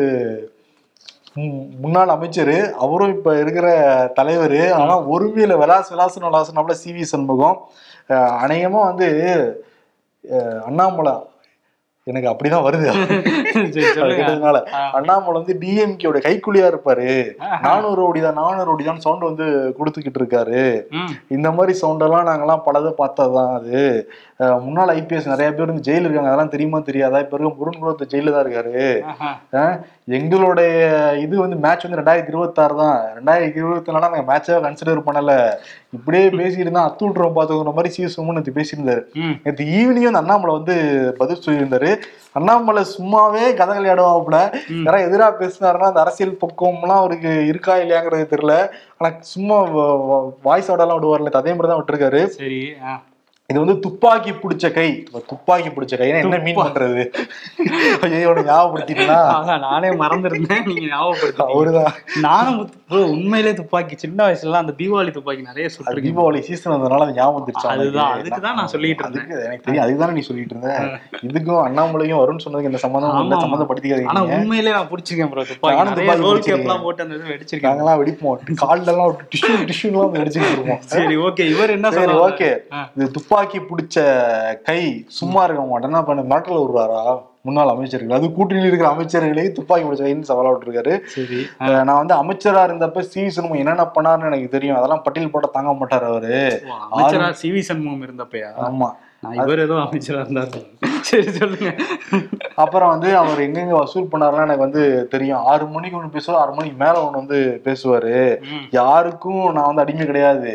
முன்னாள் 1.81 2.09
அமைச்சர் 2.09 2.73
அவரும் 2.75 3.09
இப்ப 3.09 3.39
இருக்கிற 3.39 3.69
தலைவர் 4.15 4.73
ஆனா 4.73 5.01
ஒருமையில 5.01 5.59
விலாஸ் 5.59 5.91
விலாசம் 5.91 6.23
விலாசம்னால 6.23 6.71
சி 6.71 6.93
வி 6.93 7.01
சண்முகம் 7.01 7.61
அஹ் 8.09 8.35
அநேகமா 8.45 8.83
வந்து 8.85 9.09
அண்ணாமலை 10.65 11.13
எனக்கு 12.07 12.29
அப்படிதான் 12.29 12.65
வருது. 12.65 12.89
கேட்டதுனால. 14.17 14.57
அண்ணாமலை 14.93 15.33
வந்து 15.33 15.57
டிஎம்கேயோட 15.61 16.19
கைக்குலியா 16.19 16.67
இருப்பாரு. 16.73 17.33
நானூறு 17.63 18.15
ஓடிதான் 18.15 18.33
நானூறு 18.33 18.77
ஓடிதான் 18.77 18.97
சவுண்ட் 18.97 19.23
வந்து 19.23 19.47
கொடுத்துக்கிட்டு 19.79 20.21
இருக்காரு. 20.23 20.83
இந்த 21.29 21.51
மாதிரி 21.51 21.79
சவுண்டெல்லாம் 21.83 22.29
நாங்கெல்லாம் 22.29 22.63
பலதை 22.67 22.91
பார்த்ததுதான் 22.91 23.55
அது. 23.55 24.11
முன்னாள் 24.39 24.97
ஐபிஎஸ் 24.97 25.27
நிறைய 25.27 25.53
பேர் 25.53 25.67
வந்து 25.67 25.93
ஜெயில 25.93 26.01
இருக்காங்க. 26.01 26.29
அதெல்லாம் 26.29 26.49
தெரியுமா 26.49 26.79
தெரியாதா? 26.79 27.19
இப்ப 27.19 27.37
இருக்க 27.41 27.57
முருகன் 27.59 27.81
குலத்து 27.81 28.07
ஜெயில 28.13 28.33
தான் 28.33 28.47
இருக்காரு. 28.47 28.85
எங்களுடைய 30.09 30.73
இது 31.25 31.35
வந்து 31.43 31.57
மேட்ச் 31.65 31.85
வந்து 31.85 31.99
ரெண்டாயிரத்தி 32.01 32.33
இருபத்தாறு 32.33 32.75
தான். 32.81 32.97
ரெண்டாயிரத்தி 33.17 33.59
இருபத்தி 33.61 33.93
நாலா 33.95 34.09
நாங்க 34.15 34.25
மேட்சாவே 34.31 34.59
கன்சிடர் 34.65 35.07
பண்ணல. 35.07 35.33
இப்படியே 35.97 36.25
பேசிட்டு 36.41 36.65
இருந்தா 36.65 36.83
அத்து 36.89 37.07
விட்டுறோம் 37.07 37.37
பாத்துக்கிற 37.37 37.73
மாதிரி 37.79 37.93
சி 37.95 38.11
சும்மா 38.17 38.35
நேற்று 38.37 38.57
பேசியிருந்தாரு. 38.59 39.03
நேற்று 39.45 39.69
ஈவினிங் 39.79 40.09
வந்து 40.09 40.23
அண்ணாமலை 40.23 40.53
வந்து 40.59 40.77
பதில் 41.21 41.43
சொல்லியிருந்தாரு. 41.47 41.91
அண்ணாமலை 42.41 42.85
சும்மாவே 42.97 43.47
கதை 43.61 43.79
விளையாடுவாப்புல. 43.79 44.39
யாராவது 44.87 45.09
எதிரா 45.09 45.31
பேசினாருன்னா 45.41 45.91
அந்த 45.93 46.05
அரசியல் 46.05 46.39
பக்குவம்லாம் 46.45 47.03
அவருக்கு 47.03 47.33
இருக்கா 47.53 47.77
இல்லையாங்கிறது 47.85 48.31
தெரியல. 48.35 48.57
ஆனா 48.99 49.11
சும்மா 49.35 49.59
வாய்ஸ் 50.49 50.71
எல்லாம் 50.77 50.99
விடுவார்ல 51.01 51.37
அதே 51.43 51.55
மாதிரி 51.55 51.73
தான் 51.73 51.83
விட்டுருக்காரு. 51.83 52.23
சரி 52.39 52.63
இது 53.55 53.63
வந்து 53.63 53.75
துப்பாக்கி 53.85 54.31
பிடிச்ச 54.43 54.67
கை. 54.77 54.87
துப்பாக்கி 55.31 55.69
பிடிச்ச 55.75 55.95
கைனா 55.99 56.21
என்ன 56.23 56.39
மீன் 56.47 56.57
பண்றது? 56.59 57.03
ஐயோ 58.07 58.31
ஞாபகப்படுத்திட்டா 58.39 59.19
நானே 59.67 59.91
மறந்துருந்தேன். 60.01 60.65
நீங்க 60.71 60.87
ஞாபகப்படுத்தி 60.95 61.43
அவருதான். 61.47 61.93
நானும் 62.27 62.59
உண்மையிலே 63.15 63.53
துப்பாக்கி 63.61 63.95
சின்ன 64.05 64.19
வயசுல 64.27 64.59
அந்த 64.63 64.75
தீபாவளி 64.81 65.13
துப்பாக்கி 65.19 65.45
நிறைய 65.51 65.67
சுட்டிருக்கேன். 65.75 66.07
தீபாவளி 66.09 66.41
சீசன் 66.49 66.73
வந்ததுனால 66.75 67.07
அது 67.07 67.15
ஞாபகம் 67.19 67.39
வந்துருச்சு 67.39 67.69
அதுதான், 67.75 68.09
அவனுக்கு. 68.09 68.25
அதுக்கு 68.25 68.43
தான் 68.47 68.59
நான் 68.61 68.73
சொல்லிட்டு 68.75 69.05
இருந்தேன். 69.05 69.29
எனக்கு 69.47 69.65
தெரியும். 69.69 69.85
அதுக்கு 69.85 70.19
நீ 70.19 70.25
சொல்லிட்டு 70.31 70.55
இருந்த. 70.57 70.73
இதுக்கும் 71.29 71.63
அண்ணாமலையும் 71.69 72.21
வரும்னு 72.23 72.45
சொன்னதுக்கு 72.47 72.73
இந்த 72.73 72.83
சம்மந்தம் 72.85 73.09
இல்ல 73.11 73.21
ஆமா, 73.21 73.25
ஆமா. 73.29 73.39
ஆனா 73.39 73.45
சம்மந்தப்படுத்திக்காதீங்க 73.47 74.37
உண்மையிலே 74.39 74.75
நான் 74.79 74.91
புடிச்சிருக்கேன் 74.93 75.33
ப்ரோ 75.35 75.47
துப்பாக்கி. 75.53 76.21
ரோல். 76.25 76.43
கேப்லாம் 76.49 76.85
போட்டு 76.87 77.05
அந்த 77.07 77.15
இது 77.19 77.33
வெடிச்சிருக்கேன். 77.35 77.71
நாங்கெல்லாம் 77.71 78.01
வெடிப்போம். 78.03 78.37
கால்லெல்லாம் 78.65 79.15
டிஷ்யூ 79.33 79.55
டிஷ்யூலாம் 79.71 80.13
வெடிச்சுட்டு 80.19 80.53
இருப்போம் 80.57 80.83
சரி 80.97 81.17
ஓகே 81.29 81.47
இவர் 81.55 81.75
என்ன 81.77 81.87
சரி 81.97 82.05
சொல்றாரு 82.05 82.23
ஓகே. 82.29 82.51
இது 82.97 83.07
துப்பாக்கி 83.17 83.43
பிடிச்ச 83.53 83.99
கை 84.69 85.05
சும்மா 85.19 85.45
இருக்க 85.45 85.63
மாட்டேன். 85.63 85.91
என்ன 85.91 86.03
பண்ண 86.03 86.23
நாட்டில் 86.33 86.61
விடுறாரா? 86.63 87.05
முன்னாள் 87.47 87.73
அமைச்சர்கள். 87.73 88.17
அது 88.19 88.27
கூட்டணியில் 88.37 88.69
இருக்கிற 88.69 88.91
அமைச்சர்களே 88.95 89.53
துப்பாக்கி 89.53 89.87
பிடிச்ச 89.87 90.05
கைன்னு 90.05 90.29
சவாலா 90.29 90.53
விட்டுருக்காரு. 90.53 90.93
சரி 91.15 91.41
நான் 91.89 92.01
வந்து 92.03 92.15
அமைச்சரா 92.23 92.63
இருந்தப்ப 92.69 93.01
சி 93.01 93.23
வி 93.23 93.33
சண்முகம் 93.37 93.63
என்னென்ன 93.63 93.87
பண்ணாருன்னு 93.97 94.31
எனக்கு 94.31 94.55
தெரியும். 94.55 94.77
அதெல்லாம் 94.77 95.03
பட்டியல் 95.03 95.31
போட்ட 95.31 95.49
தாங்க 95.57 95.73
மாட்டாரு 95.81 96.07
அவரு. 96.13 96.37
அமைச்சரா 96.93 97.31
சி 97.31 97.51
வி 97.53 97.63
சண்முகம் 97.71 98.07
இருந்தப்பயா? 98.07 98.51
ஆமா. 98.69 98.91
இவர் 99.43 99.65
ஏதோ 99.65 99.75
அமைச்சரா 99.75 100.23
இருந்தாரு. 100.25 100.59
சரி 101.09 101.31
சொல்லுங்க. 101.39 101.71
அப்புறம் 102.55 102.89
வந்து 102.89 103.17
அவர் 103.17 103.39
எங்கெங்க 103.39 103.75
வசூல் 103.79 104.11
பண்ணாருலாம் 104.13 104.47
எனக்கு 104.49 104.67
வந்து 104.67 105.09
தெரியும். 105.09 105.45
ஆறு 105.53 105.67
மணிக்கு 105.67 105.99
ஒன்று 105.99 106.17
பேசுவார் 106.17 106.41
ஆறு 106.43 106.53
மணிக்கு 106.55 106.79
மேல 106.85 107.05
ஒன்று 107.05 107.23
வந்து 107.23 107.61
பேசுவாரு. 107.67 108.41
யாருக்கும் 108.71 109.45
நான் 109.53 109.69
வந்து 109.71 109.85
அடிமை 109.85 110.07
கிடையாது. 110.07 110.53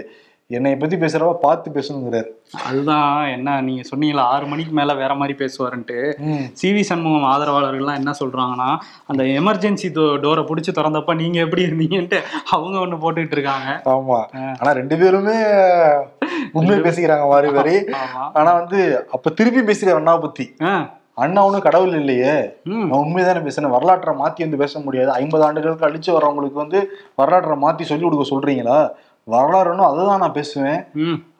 என்னை 0.58 0.70
பத்தி 0.82 0.96
பேசுறவ 1.02 1.34
பார்த்து 1.44 1.68
பேசணுங்கிறாரு. 1.74 2.30
அதுதான் 2.68 3.10
என்ன 3.34 3.58
நீங்க 3.66 3.82
சொன்னீங்களா 3.90 4.24
ஆறு 4.34 4.46
மணிக்கு 4.52 4.72
மேல 4.78 4.94
வேற 5.02 5.12
மாதிரி 5.20 5.34
பேசுவாருன்ட்டு. 5.42 5.98
சிவி 6.62 6.82
சண்முகம் 6.90 7.28
ஆதரவாளர்கள்லாம் 7.32 8.00
என்ன 8.02 8.14
சொல்றாங்கன்னா 8.22 8.70
அந்த 9.12 9.24
எமர்ஜென்சி 9.40 9.90
டோரை 10.24 10.44
புடிச்சு 10.50 10.72
திறந்தப்ப 10.78 11.16
நீங்க 11.22 11.40
எப்படி 11.46 11.66
இருந்தீங்கன்ட்டு 11.68 12.20
அவங்க 12.56 12.78
ஒண்ணு 12.86 12.98
போட்டுக்கிட்டு 13.04 13.38
இருக்காங்க. 13.38 13.70
ஆமா. 13.96 14.20
ஆனா 14.60 14.72
ரெண்டு 14.80 14.98
பேருமே 15.02 15.38
உண்மை 16.60 16.78
பேசிக்கிறாங்க 16.88 17.28
மாறி 17.34 17.52
மாறி. 17.58 17.76
ஆனா 18.40 18.54
வந்து 18.62 18.80
அப்ப 19.18 19.34
திருப்பி 19.42 19.64
பேசுற 19.70 19.94
அண்ணாவை 20.00 20.22
பத்தி. 20.26 20.48
அண்ணா 21.24 21.40
ஒண்ணும் 21.46 21.66
கடவுள் 21.66 21.96
இல்லையே. 22.02 22.34
நான் 22.70 23.00
உண்மைதானே 23.04 23.40
பேசுறேன். 23.46 23.74
வரலாற்றை 23.76 24.12
மாத்தி 24.20 24.42
வந்து 24.46 24.62
பேச 24.62 24.80
முடியாது. 24.84 25.10
ஐம்பது 25.22 25.44
ஆண்டுகளுக்கு 25.48 25.88
அழிச்சு 25.88 26.10
வர்றவங்களுக்கு 26.16 26.60
வந்து 26.64 26.82
வரலாற்றை 27.22 27.58
மாத்தி 27.66 27.90
சொல்லி 27.92 28.06
கொடுக்க 28.06 28.26
சொல்றீங்களா? 28.34 28.80
வரலாறுன்னு 29.30 29.84
அதுதான் 29.88 30.22
நான் 30.22 30.38
பேசுவேன். 30.38 30.82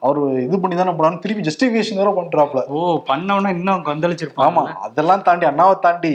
அவர் 0.02 0.18
இது 0.40 0.56
பண்ணி 0.60 0.76
தானே 0.76 0.94
போனான்னு 0.94 1.22
திருப்பி 1.22 1.46
ஜஸ்டிபிகேஷன் 1.46 2.00
வேற 2.00 2.12
பண்றாப்ல 2.16 2.62
ஓ 2.70 2.80
பண்ணவன 3.08 3.54
இன்னும் 3.56 3.86
கொந்தளிச்சிருப்பாங்க 3.86 4.50
ஆமா 4.50 4.64
அதெல்லாம் 4.86 5.24
தாண்டி 5.24 5.46
அண்ணாவை 5.48 5.76
தாண்டி 5.80 6.12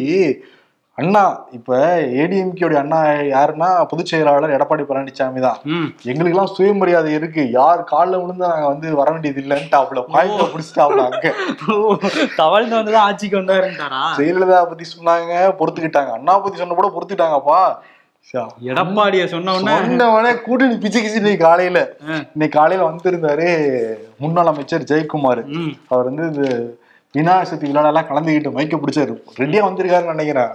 அண்ணா 0.98 1.22
இப்ப 1.56 1.78
ஏடிஎம்கேடைய 2.20 2.80
அண்ணா 2.82 3.00
யாருன்னா 3.32 3.70
பொதுச் 3.90 4.12
செயலாளர் 4.12 4.54
எடப்பாடி 4.56 4.84
பழனிசாமி 4.84 5.42
தான். 5.42 5.58
ம். 5.72 5.88
எங்களுக்கெல்லாம் 6.06 6.54
சுயமரியாதை 6.54 7.10
இருக்கு. 7.14 7.44
யார் 7.56 7.82
காலில் 7.90 8.20
விழுந்து 8.22 8.46
நாங்க 8.46 8.68
வந்து 8.70 8.94
வர 9.00 9.10
வேண்டியது 9.12 9.42
இல்லைன்ட்டாப்ல 9.44 10.04
பாயிண்ட 10.14 10.46
பிடிச்சிட்டாப்ல 10.54 11.04
அங்க. 11.10 11.32
தவழ்ந்து 12.38 12.78
வந்துதான் 12.78 13.08
ஆட்சிக்கு 13.08 13.40
வந்தாருன்ட்டாரா? 13.40 14.04
ஜெயலலிதா 14.20 14.62
பத்தி 14.70 14.88
சொன்னாங்க 14.90 15.34
பொறுத்துக்கிட்டாங்க. 15.60 16.14
அண்ணா 16.14 16.36
பத்தி 16.38 16.58
சொன்ன 16.58 16.78
கூட 16.80 16.90
பொறுத்துக்கிட்டாங்கப்பா. 16.90 17.60
எடப்பாடிய 18.70 19.24
சொன்ன 19.34 19.54
உடனே 19.58 19.74
சொன்னவனே 19.82 20.32
கூட்டணி 20.46 20.76
பிச்சு 20.84 21.00
கிச்சு 21.02 21.20
இன்னைக்கு 21.22 21.46
காலையில. 21.46 21.80
இன்னைக்கு 22.34 22.58
காலையில 22.60 22.88
வந்திருந்தாரு 22.90 23.48
முன்னாள் 24.24 24.52
அமைச்சர் 24.52 24.88
ஜெயக்குமார். 24.92 25.42
அவர் 25.92 26.10
வந்து 26.10 26.26
இந்த 26.32 26.46
விநாயகர் 27.14 27.50
சதுர்த்தி 27.50 27.70
விழால 27.72 27.92
எல்லாம் 27.92 28.08
கலந்துக்கிட்டு 28.10 28.56
மைக்க 28.58 28.78
பிடிச்சாரு. 28.82 29.14
ரெடியா 29.42 29.62
வந்திருக்காருன்னு 29.68 30.16
நினைக்கிறேன். 30.16 30.52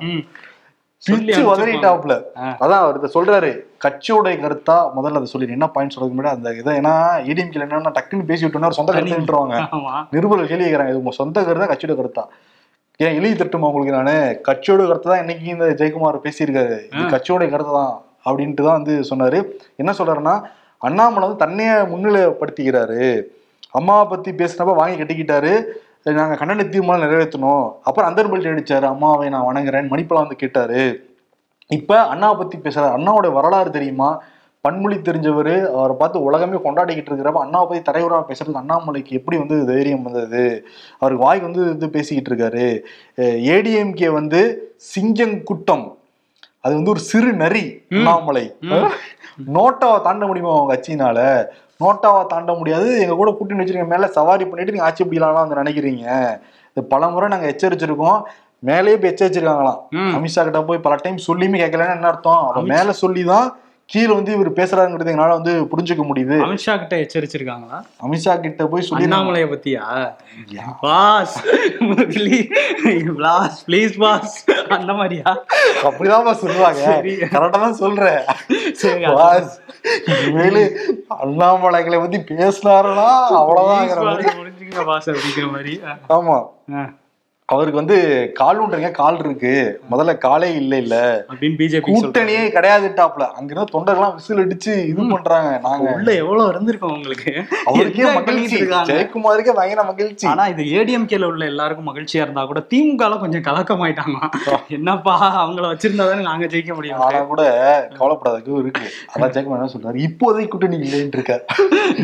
பிச்சு 1.02 1.40
உதறிட்டாப்ல. 1.52 2.14
அதான் 2.62 2.82
அவர் 2.84 3.14
சொல்றாரு. 3.16 3.50
கட்சியோட 3.84 4.34
கருத்தா 4.42 4.76
முதல்ல 4.96 5.20
அதை 5.20 5.28
சொல்லி 5.32 5.54
என்ன 5.58 5.68
பாயிண்ட் 5.74 5.94
சொல்றதுக்கு 5.94 6.18
முன்னாடி 6.18 6.38
அந்த 6.38 6.50
இதை 6.60 6.72
ஏன்னா 6.80 6.94
ஏடிஎம்கேல 7.30 7.66
என்னன்னா 7.66 7.92
டக்குன்னு 7.98 8.28
பேசி 8.30 8.44
விட்டோம்னா 8.46 8.76
சொந்த 8.80 8.92
கருத்துன்றாங்க 8.96 9.56
ஆமா. 9.76 9.94
நிருபர்கள் 10.14 10.50
கேள்வி 10.50 10.66
கேட்கறாங்க. 10.66 10.92
இது 10.94 11.02
உங்க 11.04 11.14
சொந்த 11.22 11.44
கருத்தா 11.48 11.68
கட்சியோட 11.72 11.96
கருத்தா? 12.00 12.24
ஏன் 13.04 13.14
எழுதி 13.18 13.34
தட்டுமா 13.40 13.68
உங்களுக்கு 13.68 13.92
நானு? 13.96 14.14
கட்சியோட 14.46 14.80
கருத்து 14.86 15.08
தான் 15.10 15.20
இன்னைக்கு 15.20 15.46
இந்த 15.52 15.66
ஜெயக்குமார் 15.80 16.16
பேசியிருக்காரு. 16.24 16.74
இது 16.94 17.02
கட்சியோட 17.12 17.44
கருத்து 17.52 17.72
தான் 17.76 17.94
அப்படின்ட்டு 18.26 18.66
தான் 18.66 18.78
வந்து 18.78 18.94
சொன்னாரு. 19.10 19.38
என்ன 19.76 19.90
சொல்றாருன்னா 19.98 20.34
அண்ணாமலை 20.86 21.22
வந்து 21.26 21.42
தன்னையே 21.44 21.76
முன்னிலைப்படுத்திக்கிறாரு. 21.92 23.22
அம்மாவை 23.78 24.04
பத்தி 24.10 24.32
பேசினப்ப 24.32 24.74
வாங்கி 24.80 24.98
கட்டிக்கிட்டாரு. 25.00 25.52
நாங்க 26.18 26.34
கண்டன 26.40 26.66
தீர்மானம் 26.74 27.04
நிறைவேற்றணும். 27.04 27.64
அப்புறம் 27.88 28.08
அந்தர் 28.10 28.30
பெல்ட் 28.32 28.50
அடிச்சாரு. 28.52 28.86
அம்மாவை 28.94 29.28
நான் 29.28 29.48
வணங்குறேன் 29.50 29.90
மணிப்பெல்லாம் 29.94 30.26
வந்து 30.26 30.42
கேட்டாரு. 30.42 30.82
இப்ப 31.78 31.98
அண்ணாவை 32.14 32.36
பத்தி 32.42 32.58
பேசுறாரு. 32.58 32.94
அண்ணாவோட 32.98 33.30
வரலாறு 33.38 33.70
தெரியுமா? 33.78 34.10
பன்மொழி 34.64 34.96
தெரிஞ்சவர் 34.96 35.52
அவரை 35.76 35.94
பார்த்து 36.00 36.24
உலகமே 36.28 36.56
கொண்டாடிக்கிட்டு 36.64 37.10
இருக்கிறப்ப 37.10 37.42
அண்ணாவை 37.44 37.66
பத்தி 37.68 37.82
தலைவராக 37.82 38.24
பேசுறது 38.30 38.60
அண்ணாமலைக்கு 38.62 39.12
எப்படி 39.18 39.36
வந்து 39.42 39.56
தைரியம் 39.70 40.02
வந்தது? 40.08 40.42
அவருக்கு 40.98 41.24
வாய் 41.26 41.40
வந்து 41.46 41.62
இது 41.76 41.86
பேசிக்கிட்டு 41.94 42.30
இருக்காரு. 42.30 42.66
ஏடிஎம்கே 43.54 44.10
வந்து 44.18 44.40
சிங்கங்குட்டம். 44.90 45.86
அது 46.64 46.72
வந்து 46.78 46.92
ஒரு 46.94 47.02
சிறு 47.10 47.30
நரி 47.42 47.64
அண்ணாமலை. 47.92 48.44
நோட்டாவை 49.56 49.98
தாண்ட 50.06 50.24
முடியுமா 50.30 50.52
அவங்க 50.56 50.72
கட்சியினால? 50.74 51.18
நோட்டாவை 51.84 52.22
தாண்ட 52.32 52.52
முடியாது. 52.60 52.88
எங்க 53.04 53.16
கூட 53.20 53.30
கூட்டணி 53.38 53.62
வச்சிருக்க 53.62 53.86
மேல 53.94 54.10
சவாரி 54.18 54.44
பண்ணிட்டு 54.50 54.74
நீங்க 54.74 54.88
ஆட்சி 54.88 55.04
பிடிக்கலாம்னு 55.04 55.42
வந்து 55.42 55.60
நினைக்கிறீங்க. 55.62 56.06
இது 56.72 56.84
பல 56.92 57.08
முறை 57.14 57.28
நாங்க 57.34 57.48
எச்சரிச்சிருக்கோம். 57.54 58.20
மேலேயே 58.68 58.96
போய் 59.02 59.12
எச்சரிச்சிருக்காங்களாம். 59.12 59.80
அமித்ஷா 60.16 60.42
கிட்ட 60.46 60.62
போய் 60.68 60.84
பல 60.86 60.94
டைம் 61.04 61.26
சொல்லியுமே 61.28 61.60
கேட்கலன்னு 61.64 61.96
என்ன 61.98 62.12
அர்த்தம்? 62.12 62.44
மேல 62.74 62.92
சொல்லிதான் 63.02 63.48
கீழே 63.92 64.12
வந்து 64.12 64.32
இவர் 64.34 64.50
பேசுறாருங்கிறது 64.58 65.12
எங்களால 65.12 65.36
வந்து 65.38 65.52
புரிஞ்சுக்க 65.70 66.02
முடியுது. 66.10 66.36
அமித்ஷா 66.46 66.74
கிட்ட 66.82 66.96
எச்சரிச்சிருக்காங்களா? 67.04 67.78
அமித்ஷா 68.06 68.34
கிட்ட 68.44 68.66
போய் 68.72 68.86
சொல்லி 68.88 69.06
அண்ணாமலைய 69.06 69.46
பத்தியா? 69.54 69.82
பாஸ். 70.84 71.34
Boss 73.22 73.58
please 73.68 73.96
boss. 74.04 74.36
அந்த 74.78 74.92
மாதிரியா? 74.92 75.32
அப்படிதான் 75.88 76.40
சொல்லுவாங்க. 76.44 76.84
சரி. 76.90 77.14
கரெக்டா 77.34 77.60
தான் 77.64 77.80
சொல்றேன். 77.82 78.22
பாஸ், 79.16 79.52
இனிமேலு 80.14 80.64
அண்ணாமலைகளை 81.24 82.00
பத்தி 82.04 82.20
பேசினாருன்னா 82.34 83.10
அவ்வளவுதான் 83.40 84.40
முடிஞ்சுங்க 84.40 84.84
பாஸ் 84.92 85.10
அப்படிங்கிற 85.10 85.50
மாதிரி. 85.56 85.74
ஆமா. 86.18 86.38
அவருக்கு 87.50 87.78
வந்து 87.78 87.96
கால் 88.34 88.66
உண்டுங்க 88.66 88.90
கால் 88.90 89.18
இருக்கு. 89.18 89.80
முதல்ல 89.90 90.18
காலே 90.18 90.54
இல்ல 90.54 90.76
இல்ல. 90.76 91.26
அப்படின்னு 91.28 91.58
பிஜேபி 91.60 91.92
கூட்டணியே 91.92 92.42
கிடையாதுட்டாப்ல 92.56 93.24
அங்கிருந்து 93.30 93.72
தொண்டர்கள்லாம் 93.72 94.14
விசில் 94.14 94.36
அடிச்சு 94.36 94.84
இது 94.86 95.06
பண்றாங்க 95.10 95.58
நாங்க. 95.62 95.90
உள்ள 95.90 96.14
எவ்வளவு 96.14 96.48
இருந்திருக்கும் 96.48 96.92
உங்களுக்கு? 96.92 97.32
அவருக்கே 97.64 98.12
மகிழ்ச்சி? 98.12 98.56
ஜெயக்குமாருக்கே 98.92 99.54
பயங்கர 99.54 99.82
மகிழ்ச்சி. 99.82 100.26
ஆனா 100.26 100.46
இது 100.46 100.62
ஏடிஎம்கேல 100.62 101.24
உள்ள 101.24 101.44
எல்லாருக்கும் 101.44 101.96
மகிழ்ச்சியா 101.96 102.22
இருந்தா 102.26 102.44
கூட 102.44 102.66
திமுக 102.74 103.18
கொஞ்சம் 103.20 103.42
கலக்கமாயிட்டாங்க. 103.42 104.18
என்னப்பா 104.68 105.46
அவங்கள 105.46 105.64
வச்சிருந்தா 105.72 106.08
தானே 106.08 106.22
நாங்க 106.22 106.46
ஜெயிக்க 106.46 106.74
முடியும். 106.74 106.98
ஆனா 106.98 107.20
கூட 107.20 107.42
கவலைப்படாததுக்கு 107.98 108.58
இருக்கு. 108.58 108.86
அதான் 109.14 109.34
ஜெயக்குமார் 109.34 109.60
என்ன 109.60 109.70
சொல்றாரு? 109.74 109.98
இப்போதைக்கு 110.08 110.48
கூட்டணி 110.48 110.76
இல்லைன்னு 110.76 111.16
இருக்காரு. 111.16 111.44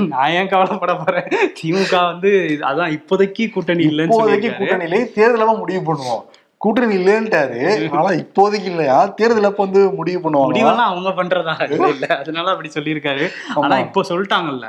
நான் 0.07 0.31
ஏன் 0.31 0.49
கவலைப்பட 0.49 0.95
போறேன்? 0.97 1.29
திமுக 1.61 2.05
வந்து 2.07 2.33
அதான் 2.61 2.99
இப்போதைக்கு 2.99 3.53
கூட்டணி 3.53 3.85
இல்லைன்னு 3.85 4.05
இப்போதைக்கு 4.07 4.21
சொல்லியிருக்காரு. 4.21 4.59
கூட்டணியிலே 4.59 5.35
தேர்தலமா 5.37 5.59
முடிவு 5.59 5.83
பண்ணுவோம். 5.89 6.25
கூட்டணி 6.61 6.95
இல்லைன்ட்டாரு. 6.97 7.59
ஆனா 7.99 8.11
இப்போதைக்கு 8.21 8.69
இல்லையா? 8.73 8.99
தேர்தல் 9.19 9.49
அப்ப 9.49 9.63
வந்து 9.65 9.81
முடிவு 9.93 10.21
பண்ணுவாங்க 10.21 10.53
முடிவெல்லாம் 10.53 10.91
அவங்க 10.93 11.11
பண்றதா? 11.19 11.55
இல்ல 11.95 12.07
அதனால 12.21 12.53
அப்படி 12.55 12.71
சொல்லியிருக்காரு. 12.75 13.25
ஆனா 13.63 13.77
இப்போ 13.79 14.01
சொல்லிட்டாங்கல்ல 14.11 14.69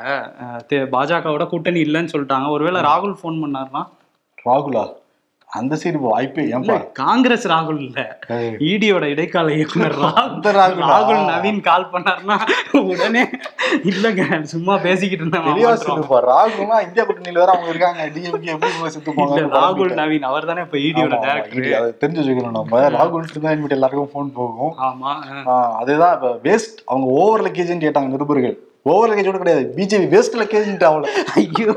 பாஜகவோட 0.95 1.45
கூட்டணி 1.47 1.81
இல்லைன்னு 1.81 2.13
சொல்லிட்டாங்க. 2.15 2.49
ஒருவேளை 2.49 2.81
ராகுல் 2.81 3.15
ஃபோன் 3.21 3.41
பண்ணாருன்னா 3.43 3.83
ராகுலா? 4.45 4.83
அந்த 5.49 5.73
சைடு 5.81 5.99
வாய்ப்பே 6.05 6.43
ஏன்பா 6.55 6.75
காங்கிரஸ் 6.99 7.45
ராகுல் 7.51 7.77
இல்ல. 7.83 7.99
இடியோட 8.69 9.03
இடைக்கால 9.13 9.53
இயக்குனர் 9.57 9.95
ராகுலா? 9.97 10.87
ராகுல் 10.89 11.21
நவீன் 11.29 11.61
கால் 11.67 11.85
பண்ணாருன்னா 11.93 12.37
உடனே 12.81 13.23
இல்லங்க 13.91 14.23
சும்மா 14.53 14.73
பேசிக்கிட்டு 14.85 15.23
இருந்தேன் 15.23 15.47
தெளிவா 15.47 15.69
மாமான்றோம். 15.69 15.85
சொல்லுப்பா 15.85 16.19
ராகுலா 16.27 16.79
இந்தியா 16.87 17.05
கூட்டணியில 17.05 17.41
வேற 17.43 17.53
அவங்க 17.55 17.71
இருக்காங்க. 17.73 18.09
டிஎம்கே 18.15 18.51
எப்படி 18.55 18.91
செத்து 18.95 19.09
போவாங்க 19.11 19.45
ராகுல் 19.57 19.95
நவீன் 20.01 20.27
அவர் 20.31 20.49
தானே 20.51 20.65
இப்ப 20.67 20.79
இடியோட 20.87 21.15
டேரக்டர் 21.25 21.71
அதை 21.79 21.89
தெரிஞ்சு 22.03 22.21
வச்சுக்கணும் 22.21 22.57
நம்ம. 22.59 22.83
ராகுல் 22.97 23.25
தான் 23.37 23.53
இனிமேட்டு 23.55 23.79
எல்லாருக்கும் 23.79 24.13
ஃபோன் 24.13 24.31
போகும். 24.37 24.73
ஆமா 24.89 25.13
அதுதான் 25.81 26.15
இப்ப 26.17 26.33
வேஸ்ட் 26.45 26.79
அவங்க 26.87 27.07
ஓவர் 27.21 27.45
லக்கேஜ்னு 27.47 27.85
கேட்டாங்க 27.85 28.15
நிருபர்கள். 28.15 28.57
ஓவர் 28.93 29.09
லக்கேஜோட 29.09 29.37
கிடையாது. 29.37 29.63
பிஜேபி 29.77 30.07
வேஸ்ட் 30.13 30.37
லக்கேஜ்ன்ட்டு 30.41 30.87
அவள. 30.89 31.05
ஐயோ. 31.35 31.73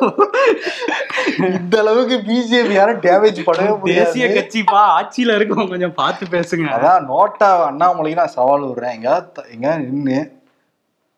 இந்த 1.59 1.79
அளவுக்கு 1.83 2.17
பிஜேபி 2.29 2.75
யாரும் 2.79 3.01
டேமேஜ் 3.07 3.41
பண்ணவே 3.49 3.95
தேசிய 3.95 4.27
கட்சிப்பா 4.37 4.83
ஆட்சியில 4.99 5.37
இருக்கவங்க 5.39 5.75
கொஞ்சம் 5.75 5.95
பார்த்து 5.95 6.27
பேசுங்க. 6.37 6.69
அதான் 6.77 7.09
நோட்டா 7.13 7.51
அண்ணாமலைக்கு 7.71 8.21
நான் 8.23 8.37
சவால் 8.39 8.69
விடுறேன். 8.69 8.95
எங்க 8.99 9.33
எங்க 9.57 9.77
நின்னு 9.87 10.19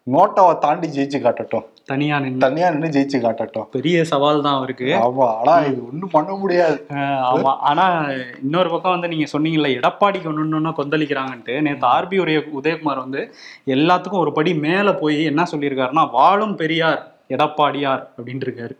நோட்டாவை 0.06 0.58
தாண்டி 0.58 0.88
ஜெயிச்சு 0.88 1.18
காட்டட்டும். 1.22 1.64
தனியா 1.84 2.20
நின்று 2.20 2.38
தனியா 2.38 2.70
நின்னு 2.70 2.86
ஜெயிச்சு 2.86 3.18
காட்டட்டும். 3.20 3.66
பெரிய 3.70 4.04
சவால் 4.04 4.42
தான் 4.42 4.54
அவருக்கு. 4.54 4.88
ஆமா 4.92 5.26
ஆனா 5.38 5.60
இது 5.60 5.86
ஒண்ணும் 5.86 6.10
பண்ண 6.10 6.34
முடியாது. 6.34 6.86
ஆமா. 7.30 7.56
ஆனா 7.58 8.06
இன்னொரு 8.42 8.70
பக்கம் 8.70 8.92
வந்து 8.92 9.08
நீங்க 9.08 9.26
சொன்னீங்கல்ல 9.32 9.70
எடப்பாடிக்கு 9.78 10.30
ஒண்ணு 10.32 10.72
கொந்தளிக்கிறாங்கன்ட்டு. 10.80 11.60
நேத்து 11.60 11.86
ஆர்பி 11.86 12.18
உடைய 12.18 12.38
உதயகுமார் 12.38 13.04
வந்து 13.06 13.34
எல்லாத்துக்கும் 13.66 14.24
ஒரு 14.24 14.32
படி 14.32 14.54
மேல 14.54 14.94
போய் 14.94 15.24
என்ன 15.24 15.46
சொல்லியிருக்காருன்னா 15.52 16.10
வாழும் 16.10 16.56
பெரியார் 16.56 17.12
எடப்பாடியார் 17.28 18.06
அப்படின்னு 18.16 18.46
இருக்காரு. 18.48 18.74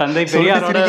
தந்தை 0.00 0.22
பெரியாரோட 0.32 0.80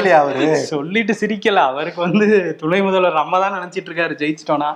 சொல்லிட்டு 0.72 1.14
சிரிக்கல. 1.20 1.60
அவருக்கு 1.72 2.00
வந்து 2.06 2.26
துணை 2.62 2.80
முதல்வர் 2.86 3.18
நம்ம 3.20 3.40
தான் 3.44 3.56
நினைச்சிட்டு 3.58 3.90
இருக்காரு 3.90 4.14
ஜெயிச்சிட்டோம்னா. 4.22 4.70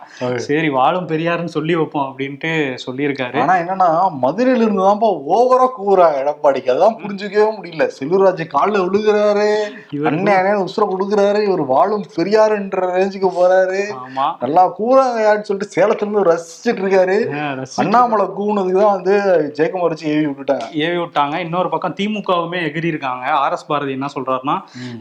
சரி 0.46 0.70
வாழும் 0.76 1.10
பெரியாருன்னு 1.12 1.54
சொல்லி 1.56 1.74
வைப்போம் 1.80 2.08
அப்படின்ட்டு 2.10 2.52
சொல்லியிருக்காரு. 2.86 3.38
ஆனா 3.44 3.56
என்னன்னா 3.64 3.90
மதுரையில 4.24 4.66
இருந்து 4.66 4.86
தான்ப்பா 4.88 5.10
ஓவரா 5.36 5.68
கூறாங்க 5.80 6.22
எடப்பாடிக்கு. 6.24 6.72
அதான் 6.76 6.98
புரிஞ்சுக்கவே 7.02 7.50
முடியல. 7.58 7.88
செல்வராஜ் 7.98 8.44
கால்ல 8.56 8.84
விழுகிறாரு 8.86 9.50
இவர் 9.98 10.10
அண்ணன் 10.12 10.64
உசுர 10.68 10.88
கொடுக்குறாரு 10.94 11.42
இவர் 11.50 11.64
வாழும் 11.74 12.06
பெரியாருன்ற 12.18 12.90
ரேஞ்சுக்கு 12.96 13.32
போறாரு. 13.40 13.84
நல்லா 14.46 14.66
கூறாங்க 14.80 15.20
யாருன்னு 15.28 15.50
சொல்லிட்டு 15.50 15.76
சேலத்துல 15.76 16.08
இருந்து 16.08 16.28
ரசிச்சிட்டு 16.32 16.84
இருக்காரு. 16.86 17.20
அண்ணாமலை 17.84 18.28
கூவுனதுக்கு 18.40 18.82
தான் 18.86 18.96
வந்து 18.98 19.16
ஜெயக்குமார் 19.60 19.94
வச்சு 19.96 20.10
ஏவி 20.16 20.26
விட்டுட்டாங்க. 20.30 20.68
ஏவி 20.88 20.98
விட்டாங்க. 21.04 21.36
இன்னொரு 21.48 21.72
பக்கம் 21.76 21.98
திமுகவுமே 22.02 22.62
எகிரி 22.70 22.92
இருக்காங்க 22.94 23.28
ஆர் 23.42 23.56
எஸ் 23.58 23.68
பாரதி 23.68 23.92
என்ன 23.92 24.10
சொல்றாருன்னா 24.16 24.56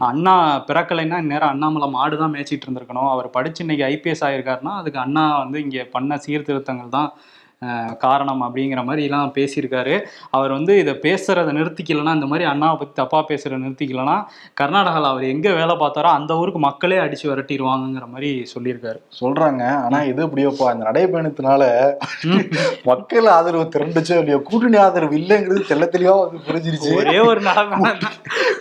அண்ணா 0.09 0.35
பிறக்கலைன்னா 0.69 1.19
இந்நேரம் 1.25 1.53
அண்ணாமலை 1.55 1.89
மாடு 1.91 2.17
தான் 2.17 2.33
மேய்ச்சிட்டு 2.35 2.67
இருந்திருக்கணும். 2.67 3.11
அவர் 3.15 3.29
படிச்சு 3.31 3.63
இன்னைக்கு 3.65 3.85
ஐபிஎஸ் 3.87 4.25
ஆயிருக்காருன்னா 4.29 4.75
அதுக்கு 4.81 4.99
அண்ணா 4.99 5.25
வந்து 5.39 5.59
இங்க 5.65 5.85
பண்ண 5.95 6.19
சீர்திருத்தங்கள் 6.25 6.95
தான் 6.99 7.11
காரணம் 8.05 8.43
அப்படிங்கிற 8.45 8.81
மாதிரி 8.89 9.03
எல்லாம் 9.09 9.33
பேசியிருக்காரு. 9.39 9.95
அவர் 10.37 10.53
வந்து 10.57 10.73
இதை 10.83 10.93
பேசுறதை 11.03 11.51
நிறுத்திக்கலன்னா 11.57 12.13
இந்த 12.19 12.29
மாதிரி 12.31 12.45
அண்ணாவை 12.51 12.77
பத்தி 12.81 12.95
தப்பா 13.01 13.19
பேசுறத 13.31 13.59
நிறுத்திக்கலன்னா 13.65 14.15
கர்நாடகாவில் 14.61 15.09
அவர் 15.11 15.25
எங்க 15.33 15.49
வேலை 15.59 15.75
பார்த்தாரோ 15.83 16.11
அந்த 16.19 16.39
ஊருக்கு 16.41 16.61
மக்களே 16.67 16.99
அடிச்சு 17.05 17.27
விரட்டிடுவாங்கங்கிற 17.31 18.07
மாதிரி 18.15 18.31
சொல்லியிருக்காரு. 18.53 18.99
சொல்றாங்க. 19.19 19.65
ஆனா 19.87 19.99
இது 20.11 20.25
எப்படியோப்பா 20.27 20.69
இந்த 20.75 20.87
நடைபயணத்தினால 20.91 21.69
மக்கள் 22.91 23.29
ஆதரவு 23.37 23.67
திரண்டுச்சோ 23.77 24.17
இல்லையோ 24.23 24.39
கூட்டணி 24.49 24.81
ஆதரவு 24.87 25.19
இல்லைங்கிறது 25.21 25.69
தெள்ள 25.73 25.87
தெளிவா 25.97 26.17
வந்து 26.23 26.41
புரிஞ்சிருச்சு. 26.49 26.95
ஒரே 27.03 27.19
ஒரு 27.29 27.43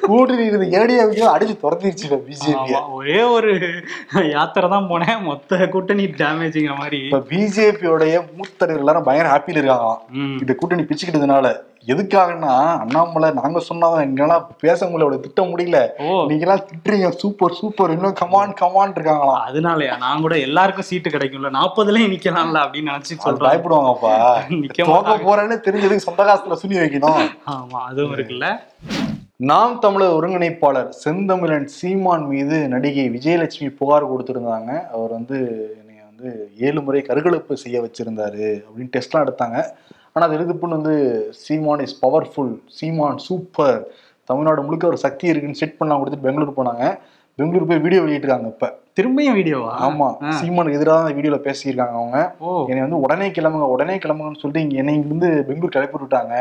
கூட்டணி 0.10 0.44
இருந்து 0.50 0.68
ஏடியாவையோ 0.82 1.26
அடிச்சு 1.36 1.56
துரத்திருச்சு 1.64 2.22
பிஜேபி 2.28 2.76
ஒரே 3.00 3.22
ஒரு 3.38 3.54
யாத்திரை 4.36 4.68
தான் 4.76 4.92
போனேன். 4.92 5.18
மொத்த 5.30 5.70
கூட்டணி 5.74 6.06
டேமேஜ்ங்கிற 6.22 6.76
மாதிரி. 6.84 7.02
இப்ப 7.10 7.24
பிஜேபியோடைய 7.34 8.16
மூத்தர்கள் 8.38 8.88
எல்லாரும் 8.90 9.08
பயங்கர 9.08 9.32
ஹாப்பியில 9.32 9.60
இருக்காங்களாம் 9.62 10.04
ம். 10.20 10.38
இந்த 10.42 10.54
கூட்டணி 10.54 10.84
பிச்சுக்கிட்டதுனால 10.84 11.48
எதுக்காகன்னா 11.88 12.54
அண்ணாமலை 12.80 13.32
நாங்க 13.32 13.60
சொன்னாதான் 13.68 14.06
எங்கெல்லாம் 14.06 14.48
பேச 14.60 14.86
முடியல 14.86 15.20
திட்ட 15.20 15.42
முடியல. 15.44 15.78
நீங்க 16.28 16.44
எல்லாம் 16.46 16.66
திட்டுறீங்க 16.70 17.10
சூப்பர் 17.22 17.56
சூப்பர் 17.60 17.92
இன்னும் 17.92 18.14
கமான் 18.14 18.54
கமான் 18.54 18.94
இருக்காங்களாம். 18.96 19.44
அதனாலயா 19.48 19.94
நான் 19.98 20.22
கூட 20.22 20.38
எல்லாருக்கும் 20.40 20.84
சீட்டு 20.84 21.10
கிடைக்கும்ல 21.10 21.52
நாற்பதுலயும் 21.58 22.14
நிக்கலாம்ல 22.14 22.64
அப்படின்னு 22.66 22.92
நினைச்சு 22.92 23.18
சொல்றேன் 23.18 23.48
பயப்படுவாங்கப்பா. 23.48 24.14
நிக்க 24.58 24.88
போறேன்னு 25.28 25.58
தெரிஞ்சதுக்கு 25.68 26.08
சொந்த 26.08 26.24
காசுல 26.24 26.60
சுனி 26.64 26.78
வைக்கணும். 26.82 27.24
ஆமா 27.50 27.80
அதுவும் 27.86 28.16
இருக்குல்ல. 28.18 28.50
நாம் 29.44 29.80
தமிழர் 29.80 30.16
ஒருங்கிணைப்பாளர் 30.16 30.90
செந்தமிழன் 31.04 31.68
சீமான் 31.78 32.28
மீது 32.28 32.68
நடிகை 32.68 33.10
விஜயலட்சுமி 33.10 33.70
புகார் 33.78 34.12
கொடுத்திருந்தாங்க. 34.12 34.72
அவர் 34.92 35.12
வந்து 35.12 35.38
வந்து 36.20 36.50
ஏழு 36.58 36.82
முறை 36.82 37.02
கருக்கலைப்பு 37.02 37.58
செய்ய 37.58 37.82
வச்சிருந்தாரு 37.82 38.62
அப்படின்னு 38.66 38.94
டெஸ்ட்லாம் 38.98 39.26
எடுத்தாங்க. 39.26 39.58
ஆனா 40.14 40.26
அது 40.28 40.38
எதுக்குன்னு 40.38 40.78
வந்து 40.80 40.96
Seeman 41.44 41.80
is 41.80 42.06
powerful 42.06 42.54
Seeman 42.80 43.18
super 43.18 43.80
Tamil Nadu 44.30 44.62
முழுக்க 44.62 44.88
ஒரு 44.88 44.98
சக்தி 44.98 45.28
இருக்குன்னு 45.28 45.62
செட் 45.62 45.78
பண்ணலாம் 45.78 46.02
கொடுத்துட்டு 46.02 46.28
பெங்களூர் 46.28 46.58
போனாங்க. 46.58 46.84
பெங்களூர் 47.40 47.68
போய் 47.68 47.80
வீடியோ 47.80 48.02
வெளியிட்டிருக்காங்க 48.02 48.48
இப்ப. 48.48 48.68
திரும்பியும் 48.96 49.38
வீடியோவா 49.40 49.74
ஆமா. 49.88 50.08
சீமானுக்கு 50.40 50.78
எதிராக 50.80 51.04
அந்த 51.04 51.14
வீடியோல 51.18 51.38
பேசியிருக்காங்க 51.46 51.96
அவங்க. 52.00 52.18
என்னை 52.70 52.82
வந்து 52.82 53.00
உடனே 53.00 53.28
கிளம்புங்க 53.30 53.68
உடனே 53.76 53.96
கிளம்புங்கன்னு 53.98 54.42
சொல்லிட்டு 54.42 54.64
இங்க 54.66 54.76
என்னை 54.76 54.94
இங்க 54.94 55.08
இருந்து 55.08 55.44
பெங்களூர் 55.48 55.76
கிளப்பி 55.76 55.98
விட்டாங்க. 56.04 56.36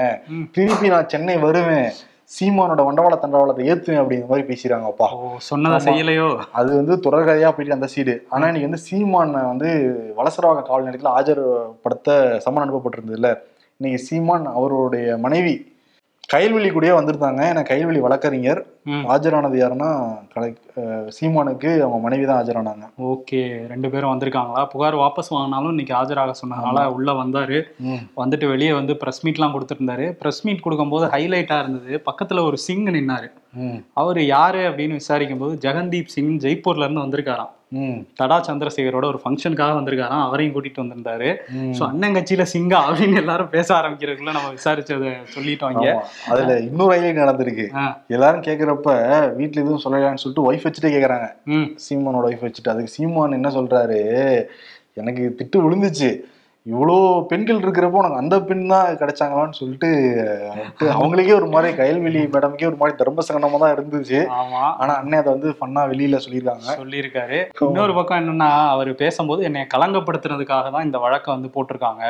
திருப்பி 0.53 0.89
நான் 0.89 1.09
சென்னை 1.09 1.37
வருவேன். 1.39 1.89
சீமானோட 2.31 2.81
வண்டவாள 2.87 3.15
தண்டவாளத்தை 3.21 3.67
ஏத்துவேன் 3.69 4.01
அப்படிங்கிற 4.01 4.27
மாதிரி 4.27 4.47
பேசிடுறாங்கப்பா 4.49 5.07
ஓ 5.13 5.37
சொன்னதை. 5.39 5.79
செய்யலையோ? 5.87 6.27
அது 6.53 6.77
வந்து 6.77 6.95
தொடர்கதையா 6.97 7.51
போயிட்டு 7.51 7.73
அந்த 7.73 7.87
சீடு. 7.87 8.15
ஆனா 8.29 8.47
இன்னைக்கு 8.47 8.69
வந்து 8.69 8.85
சீமானை 8.89 9.43
வந்து 9.49 9.69
வலசரவாக 10.17 10.63
காவல் 10.63 10.85
நிலையத்தில் 10.85 11.15
ஆஜர்படுத்த 11.19 12.09
சம்மன் 12.47 12.65
அனுப்பப்பட்டிருந்ததுல 12.65 13.31
இன்னைக்கு 13.81 14.05
சீமான் 14.05 14.47
அவருடைய 14.47 15.17
மனைவி 15.17 15.55
கயல்வெளி 16.33 16.71
கூடயே 16.71 16.93
வந்திருந்தாங்க. 16.97 17.41
ஏன்னா 17.51 17.61
கயல்வெளி 17.69 18.01
வழக்கறிஞர். 18.01 18.61
ஆஜரானது 19.13 19.57
யாருன்னா 19.61 19.89
கலை 20.33 20.49
சீமானுக்கு 21.17 21.71
அவங்க 21.85 21.99
மனைவி 22.07 22.25
தான் 22.27 22.41
ஆஜரானாங்க. 22.41 22.85
ஓகே. 23.11 23.41
ரெண்டு 23.73 23.89
பேரும் 23.91 24.13
வந்திருக்காங்களா? 24.13 24.63
புகார் 24.73 24.97
வாபஸ் 25.03 25.33
வாங்கினாலும் 25.37 25.73
இன்னைக்கு 25.75 25.95
ஆஜராக 25.95 26.35
சொன்னதுனால 26.41 26.85
உள்ள 26.97 27.13
வந்தாரு. 27.23 27.59
வந்துட்டு 28.23 28.49
வெளியே 28.53 28.73
வந்து 28.73 28.95
ப்ரெஸ் 29.03 29.23
மீட்லாம் 29.27 29.55
கொடுத்துருந்தாரு. 29.57 30.07
ப்ரெஸ் 30.23 30.43
மீட் 30.43 30.65
கொடுக்கும்போது 30.67 31.07
ஹைலைட்டா 31.17 31.59
இருந்தது. 31.65 32.03
பக்கத்துல 32.11 32.45
ஒரு 32.49 32.59
சிங் 32.67 32.87
நின்னாரு. 32.87 33.31
அவர் 34.03 34.21
யாரு 34.25 34.63
அப்படின்னு 34.71 35.01
விசாரிக்கும் 35.03 35.45
போது 35.45 35.55
ஜெகந்தீப் 35.69 36.15
சிங் 36.17 36.35
ஜெய்ப்பூர்ல 36.47 36.87
இருந்து 36.87 37.05
வந்திருக்காராம். 37.07 37.55
தடா 38.19 38.37
சந்திரசேகரோட 38.47 39.05
ஒரு 39.05 39.19
ஃபங்க்ஷனுக்காக 39.23 39.73
வந்திருக்காராம். 39.79 40.23
அவரையும் 40.29 40.55
கூட்டிட்டு 40.55 40.83
வந்திருந்தாரு. 40.83 41.29
ஸோ 41.79 41.83
அண்ணன் 41.89 42.17
கட்சியில 42.17 42.45
சிங்கா 42.53 42.79
அப்படின்னு 42.89 43.21
எல்லாரும் 43.23 43.51
பேச 43.57 43.69
ஆரம்பிக்கிறதுக்குள்ள 43.79 44.35
நம்ம 44.39 44.53
விசாரிச்சதை 44.59 45.13
சொல்லிட்டோம். 45.35 45.77
அதுல 46.33 46.59
இன்னொரு 46.69 46.93
ஹைலைட் 46.95 47.23
நடந்திருக்கு. 47.23 47.67
எல்லாரும் 48.17 48.47
கேக்குறப்ப 48.49 48.89
வீட்ல 49.41 49.63
எதுவும் 49.65 49.85
சொல்லலாம்னு 49.85 50.23
சொல்லிட்டு 50.25 50.47
ஒய்ஃப் 50.49 50.67
வச்சுட்டே 50.69 50.95
கேக்குறாங்க. 50.97 51.29
சீமானோட 51.87 52.25
ஒய்ஃப் 52.31 52.47
வச்சுட்டு. 52.49 52.75
அதுக்கு 52.75 52.95
சீமான் 52.97 53.39
என்ன 53.41 53.51
சொல்றாரு? 53.59 54.01
எனக்கு 55.01 55.25
திட்டு 55.39 55.59
விழுந்துச்சு. 55.65 56.11
இவ்வளோ 56.71 56.95
பெண்கள் 57.31 57.61
இருக்கிறப்போ 57.63 57.99
உனக்கு 58.01 58.21
அந்த 58.23 58.37
பெண் 58.49 58.65
தான் 58.73 58.89
கிடைச்சாங்களான்னு 59.01 59.59
சொல்லிட்டு 59.59 59.89
அவங்களுக்கே 60.97 61.35
ஒரு 61.39 61.49
மாதிரி 61.55 61.69
கயல்வெளி 61.81 62.23
மேடமுக்கே 62.35 62.69
ஒரு 62.71 62.79
மாதிரி 62.81 62.95
தர்ம 63.01 63.25
சங்கடமா 63.27 63.59
தான் 63.63 63.75
இருந்துச்சு. 63.77 64.21
ஆமா. 64.39 64.63
ஆனா 64.83 64.93
அண்ணன் 65.01 65.21
அதை 65.21 65.31
வந்து 65.35 65.51
ஃபன்னா 65.59 65.83
வெளியில 65.93 66.19
சொல்லியிருக்காங்க. 66.25 66.67
சொல்லியிருக்காரு. 66.81 67.39
இன்னொரு 67.69 67.95
பக்கம் 67.99 68.21
என்னன்னா 68.23 68.51
அவர் 68.75 68.91
பேசும்போது 69.03 69.47
என்னை 69.49 69.63
களங்கப்படுத்துறதுக்காக 69.75 70.73
தான் 70.77 70.87
இந்த 70.89 71.01
வழக்கை 71.05 71.31
வந்து 71.37 71.51
போட்டிருக்காங்க. 71.57 72.05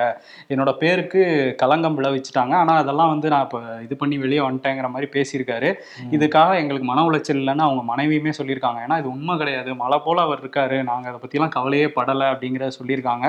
என்னோட 0.52 0.72
பேருக்கு 0.82 1.22
களங்கம் 1.62 1.98
விளைவிச்சிட்டாங்க. 2.00 2.54
ஆனா 2.62 2.74
அதெல்லாம் 2.82 3.12
வந்து 3.14 3.32
நான் 3.34 3.46
இப்போ 3.48 3.60
இது 3.86 3.96
பண்ணி 4.02 4.18
வெளியே 4.24 4.42
வந்துட்டேங்கிற 4.46 4.90
மாதிரி 4.96 5.10
பேசியிருக்காரு. 5.16 5.70
இதுக்காக 6.18 6.58
எங்களுக்கு 6.62 6.88
மன 6.92 7.06
உளைச்சல் 7.10 7.40
இல்லைன்னு 7.42 7.66
அவங்க 7.68 7.84
மனைவியுமே 7.92 8.34
சொல்லியிருக்காங்க. 8.40 8.80
ஏன்னா 8.86 8.98
இது 9.04 9.10
உண்மை 9.14 9.36
கிடையாது. 9.44 9.70
மழை 9.84 10.00
போல 10.08 10.26
அவர் 10.28 10.42
இருக்காரு. 10.44 10.78
நாங்க 10.90 11.08
அதை 11.12 11.20
பத்திலாம் 11.24 11.54
கவலையே 11.58 11.88
படலை 12.00 12.28
அப்படிங்கிறத 12.34 12.78
சொல்லியிருக்காங்க. 12.80 13.26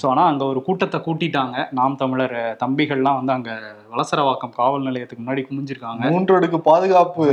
ஸோ 0.00 0.06
ஆனா 0.14 0.24
அங்க 0.32 0.44
ஒரு 0.52 0.62
கூட்டத்தை 0.70 0.98
கூட்டிட்டாங்க. 1.04 1.56
நாம் 1.78 2.00
தமிழர் 2.00 2.34
தம்பிகள்லாம் 2.62 3.18
வந்து 3.20 3.32
அங்க 3.36 3.50
வலசரவாக்கம் 3.92 4.56
காவல் 4.58 4.84
நிலையத்துக்கு 4.88 5.24
முன்னாடி 5.24 5.42
குமிஞ்சிருக்காங்க. 5.46 6.02
மூன்று 6.14 6.34
அடுக்கு 6.38 6.58
பாதுகாப்பு? 6.68 7.24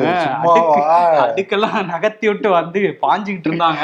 அதுக்கெல்லாம் 1.24 1.76
நகர்த்தி 1.92 2.28
விட்டு 2.32 2.50
வந்து 2.60 2.82
பாஞ்சுக்கிட்டு 3.04 3.50
இருந்தாங்க. 3.52 3.84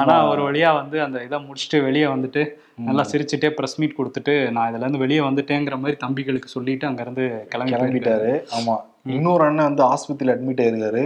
ஆனா 0.00 0.16
ஒரு 0.30 0.42
வழியா 0.48 0.70
வந்து 0.80 0.96
அந்த 1.06 1.18
இதை 1.26 1.38
முடிச்சுட்டு 1.46 1.80
வெளியே 1.88 2.08
வந்துட்டு 2.14 2.44
நல்லா 2.88 3.04
சிரிச்சுட்டே 3.12 3.48
ப்ரெஸ் 3.58 3.78
மீட் 3.80 3.98
கொடுத்துட்டு 3.98 4.34
நான் 4.56 4.68
இதுல 4.70 4.84
இருந்து 4.84 5.02
வெளியே 5.04 5.22
வந்துட்டேங்கிற 5.28 5.76
மாதிரி 5.82 5.96
தம்பிகளுக்கு 6.04 6.54
சொல்லிட்டு 6.56 6.88
அங்க 6.90 7.02
இருந்து 7.06 7.24
கிளம்பி 7.52 7.74
கிளம்பிட்டாரு. 7.74 8.32
ஆமா. 8.58 8.76
இன்னொரு 9.16 9.44
அண்ணன் 9.48 9.68
வந்து 9.70 9.84
ஆஸ்பத்திரியில 9.92 10.34
அட்மிட் 10.36 10.62
ஆயிருக்காரு. 10.64 11.04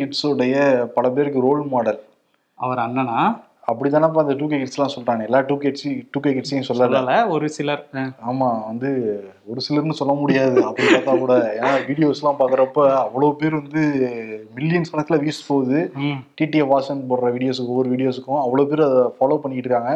கிட்ஸோடைய 0.00 0.56
பல 0.96 1.08
பேருக்கு 1.16 1.46
ரோல் 1.48 1.62
மாடல் 1.74 2.00
அவர் 2.58 2.82
அண்ணனா? 2.86 3.20
அப்படிதானப்பா 3.68 4.18
அந்த 4.18 4.34
டூ 4.34 4.46
கே 4.46 4.58
கிட்ஸ் 4.58 4.76
எல்லாம் 4.76 4.92
சொல்றாங்க. 4.92 5.22
எல்லா 5.22 5.40
டூ 5.40 5.56
கே 5.56 5.70
டூ 6.10 6.20
கே 6.20 6.30
கிட்ஸையும் 6.30 6.66
சொல்லல. 6.68 6.98
ஒரு 7.28 7.48
சிலர் 7.48 7.82
அஹ், 7.94 8.12
ஆமா 8.26 8.48
வந்து 8.66 8.90
ஒரு 9.46 9.60
சிலர்னு 9.60 9.90
சொல்ல 9.92 10.12
முடியாது. 10.14 10.58
அப்படி 10.64 10.86
பார்த்தா 10.88 11.18
கூட. 11.18 11.34
ஏன்னா 11.56 11.72
வீடியோஸ் 11.88 12.20
எல்லாம் 12.20 12.38
பாக்குறப்ப 12.38 12.78
அவ்வளவு 12.98 13.36
பேர் 13.36 13.54
வந்து 13.54 13.82
மில்லியன்ஸ் 14.56 14.92
கணக்குல 14.92 15.18
வியூஸ் 15.20 15.48
போகுது. 15.48 15.80
டிடிஎஃப் 16.40 16.72
வாசன் 16.72 17.02
போடுற 17.08 17.32
வீடியோஸுக்கு 17.32 17.68
ஒவ்வொரு 17.68 17.90
வீடியோஸுக்கும் 17.90 18.40
அவ்வளவு 18.40 18.68
பேர் 18.68 18.82
அதை 18.82 19.00
ஃபாலோ 19.16 19.38
பண்ணிக்கிட்டு 19.38 19.70
இருக்காங்க. 19.70 19.94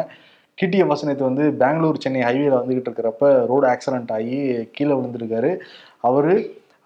டிடிஎஃப் 0.57 0.89
வாசன் 0.89 1.05
நேற்று 1.05 1.23
வந்து 1.23 1.51
பெங்களூர் 1.57 1.97
சென்னை 1.97 2.21
ஹைவேல 2.21 2.57
வந்துகிட்டு 2.57 2.89
இருக்கிறப்ப 2.89 3.25
ரோடு 3.45 3.67
ஆக்சிடென்ட் 3.67 4.11
ஆகி 4.11 4.37
கீழே 4.71 4.93
விழுந்திருக்காரு. 4.93 5.51
அவரு 6.01 6.33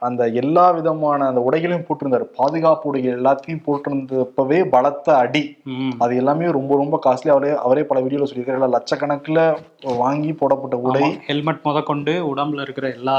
அந்த 0.08 0.24
எல்லா 0.42 0.64
விதமான 0.78 1.28
அந்த 1.32 1.42
உடைகளையும் 1.48 1.86
போட்டிருந்தாரு. 1.88 2.26
பாதுகாப்பு 2.40 2.90
உடைகள் 2.90 3.18
எல்லாத்தையும் 3.20 3.62
போட்டிருந்தப்பவே 3.68 4.60
பலத்த 4.74 5.08
அடி. 5.24 5.44
அது 6.04 6.14
எல்லாமே 6.22 6.50
ரொம்ப 6.58 6.72
ரொம்ப 6.82 7.00
காஸ்ட்லி 7.06 7.32
அவரே 7.36 7.52
அவரே 7.66 7.84
பல 7.92 8.02
வீடியோல 8.06 8.28
சொல்லியிருக்காரு 8.30 8.74
லட்சக்கணக்கில் 8.78 9.42
வாங்கி 10.02 10.34
போடப்பட்ட 10.42 10.78
உடை. 10.88 11.06
ஹெல்மெட் 11.30 11.64
முதற்கொண்டு 11.68 12.16
உடம்புல 12.32 12.66
இருக்கிற 12.68 12.88
எல்லா 12.98 13.18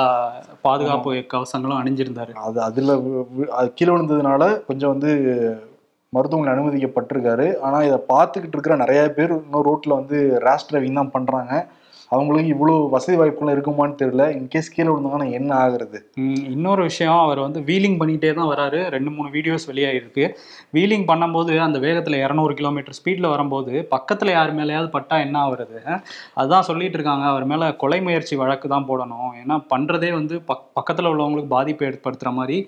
பாதுகாப்பு 0.67 1.15
கவசங்களும் 1.35 1.81
அணிஞ்சிருந்தாரு. 1.83 2.35
அது 2.47 2.61
அதுல 2.69 2.99
அது 3.61 3.71
கீழே 3.79 3.91
விழுந்ததுனால 3.93 4.43
கொஞ்சம் 4.69 4.95
வந்து 4.95 5.13
மருத்துவமனை 6.13 6.53
அனுமதிக்கப்பட்டிருக்காரு. 6.53 7.47
ஆனா 7.67 7.79
இதை 7.87 7.99
பார்த்துக்கிட்டு 8.13 8.57
இருக்கிற 8.57 8.77
நிறைய 8.83 9.01
பேர் 9.17 9.33
இன்னும் 9.37 9.67
ரோட்ல 9.69 9.99
வந்து 10.01 10.19
ரேஷ் 10.45 10.69
டிரைவிங் 10.69 11.01
தான் 11.01 11.15
பண்றாங்க. 11.17 11.53
அவங்களுக்கு 12.13 12.51
இவ்வளவு 12.55 12.91
வசதி 12.95 13.17
வாய்ப்புகள் 13.21 13.53
இருக்குமான்னு 13.55 13.97
தெரியல. 14.03 14.25
இன்கேஸ் 14.39 14.73
கீழே 14.75 14.89
விழுந்தாங்கன்னா 14.91 15.29
என்ன 15.39 15.51
ஆகுறது? 15.63 15.99
இன்னொரு 16.55 16.83
விஷயம் 16.91 17.21
அவர் 17.25 17.41
வந்து 17.45 17.61
வீலிங் 17.69 17.97
பண்ணிட்டே 18.01 18.31
தான் 18.39 18.51
வராரு. 18.53 18.81
ரெண்டு 18.95 19.11
மூணு 19.17 19.29
வீடியோஸ் 19.37 19.67
வெளியாகிருக்கு 19.71 20.25
வீலிங் 20.77 21.07
பண்ணும்போது 21.11 21.53
அந்த 21.67 21.79
வேகத்தில் 21.87 22.19
இரநூறு 22.25 22.55
கிலோமீட்டர் 22.61 22.97
ஸ்பீடில் 22.99 23.33
வரும்போது 23.35 23.73
பக்கத்தில் 23.95 24.35
யார் 24.37 24.53
மேலேயாவது 24.59 24.91
பட்டா 24.97 25.19
என்ன 25.27 25.37
ஆகுறது? 25.47 25.79
அதுதான் 26.39 26.69
சொல்லிட்டு 26.71 26.99
இருக்காங்க. 26.99 27.27
அவர் 27.33 27.47
மேலே 27.53 27.69
கொலை 27.83 28.01
முயற்சி 28.09 28.37
வழக்கு 28.43 28.69
தான் 28.75 28.89
போடணும். 28.91 29.33
ஏன்னா 29.43 29.59
பண்ணுறதே 29.73 30.13
வந்து 30.19 30.37
பக் 30.51 30.65
பக்கத்தில் 30.79 31.11
உள்ளவங்களுக்கு 31.13 31.55
பாதிப்பு 31.57 31.87
ஏற்படுத்துகிற 31.89 32.33
மாதிரி 32.39 32.59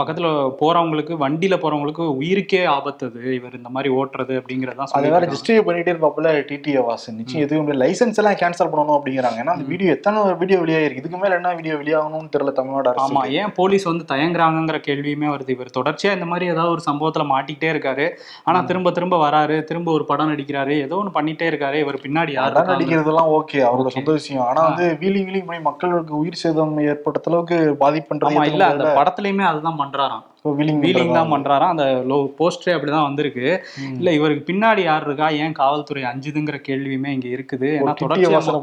பக்கத்தில் 0.00 0.30
போகிறவங்களுக்கு 0.62 1.14
வண்டியில் 1.24 1.60
போகிறவங்களுக்கு 1.62 2.06
உயிருக்கே 2.22 2.64
ஆபத்துது. 2.76 3.20
இவர் 3.38 3.58
இந்த 3.60 3.70
மாதிரி 3.76 3.90
ஓட்டுறது 3.98 4.34
அப்படிங்கிறதான் 4.40 4.94
அதை 4.98 5.10
வேற 5.16 5.26
ஜஸ்டிஃபை 5.34 5.62
பண்ணிட்டே 5.68 5.92
இருப்பாப்புல 5.94 6.32
டிடிஏ 6.50 6.82
வாசன். 6.88 7.18
நிச்சயம் 7.20 7.46
எதுவும் 7.46 7.70
லைசன்ஸ் 7.84 8.20
எல்லாம் 8.22 8.40
கேன்சல் 8.42 8.72
பண்ணணும் 8.86 8.98
அப்படிங்கிறாங்க. 8.98 9.38
ஏன்னா 9.42 9.54
அந்த 9.56 9.66
வீடியோ 9.72 9.90
எத்தனை 9.90 10.18
வீடியோ 10.42 10.58
வெளியாயிருக்கு? 10.60 11.02
இதுக்கு 11.02 11.18
மேல 11.18 11.38
என்ன 11.38 11.52
வீடியோ 11.54 11.74
வெளியாகணும்னு 11.74 12.32
தெரியல 12.34 12.52
தமிழ்நாடு 12.52 12.90
ஆமா 13.04 13.20
அரசு 13.22 13.38
ஏன் 13.40 13.52
போலீஸ் 13.52 13.84
வந்து 13.84 14.04
தயங்குறாங்கங்கிற 14.12 14.78
கேள்வியுமே 14.88 15.28
வருது. 15.34 15.54
இவர் 15.56 15.76
தொடர்ச்சியா 15.78 16.12
இந்த 16.12 16.24
மாதிரி 16.24 16.50
ஏதாவது 16.50 16.74
ஒரு 16.76 16.84
சம்பவத்துல 16.88 17.26
மாட்டிக்கிட்டே 17.32 17.70
இருக்காரு. 17.74 18.06
ஆனா 18.44 18.60
திரும்ப 18.60 18.90
திரும்ப 18.90 19.18
வராரு. 19.24 19.58
திரும்ப 19.64 19.92
ஒரு 19.92 20.04
படம் 20.04 20.32
நடிக்கிறாரு. 20.32 20.74
ஏதோ 20.86 20.96
ஒண்ணு 20.96 21.16
பண்ணிட்டே 21.18 21.48
இருக்காரு. 21.52 21.78
இவர் 21.84 22.02
பின்னாடி 22.06 22.32
யார் 22.32 22.48
அதான் 22.48 22.56
இருக்காங்க? 22.56 22.74
நடிக்கிறதெல்லாம் 22.74 23.32
ஓகே 23.38 23.60
அவரோட. 23.68 23.88
சொந்த 23.88 24.12
விஷயம். 24.12 24.44
ஆனா 24.46 24.62
வந்து 24.68 24.86
வீலிங் 25.02 25.28
வீலிங் 25.28 25.48
பண்ணி 25.50 25.62
மக்களுக்கு 25.62 26.14
உயிர் 26.18 26.42
சேதம் 26.44 26.78
ஏற்படுத்த 26.90 27.30
அளவுக்கு 27.30 27.56
ஆமா 27.56 27.66
இல்ல 27.66 27.82
பாதிப்புன்றது 27.84 28.66
அந்த 28.72 28.88
படத்துலயுமே 29.00 29.44
அதுதான் 29.50 29.80
பண்றாராம். 29.82 30.24
வீலிங் 30.54 30.80
வீலிங் 30.82 31.12
தான் 31.12 31.32
பண்றாராம் 31.32 31.72
அந்த 31.72 31.84
லோ 32.08 32.18
போஸ்டரே 32.38 32.74
அப்படிதான் 32.74 33.06
வந்திருக்கு 33.06 33.46
இல்ல 33.92 34.12
இவருக்கு 34.14 34.42
பின்னாடி 34.48 34.82
யார் 34.84 35.06
இருக்கா 35.06 35.28
ஏன் 35.40 35.56
காவல்துறை 35.58 36.02
அஞ்சுதுங்கிற 36.10 36.58
கேள்வியுமே 36.66 37.12
இங்க 37.14 37.28
இருக்குது 37.32 37.70
ஏன்னா 37.76 37.94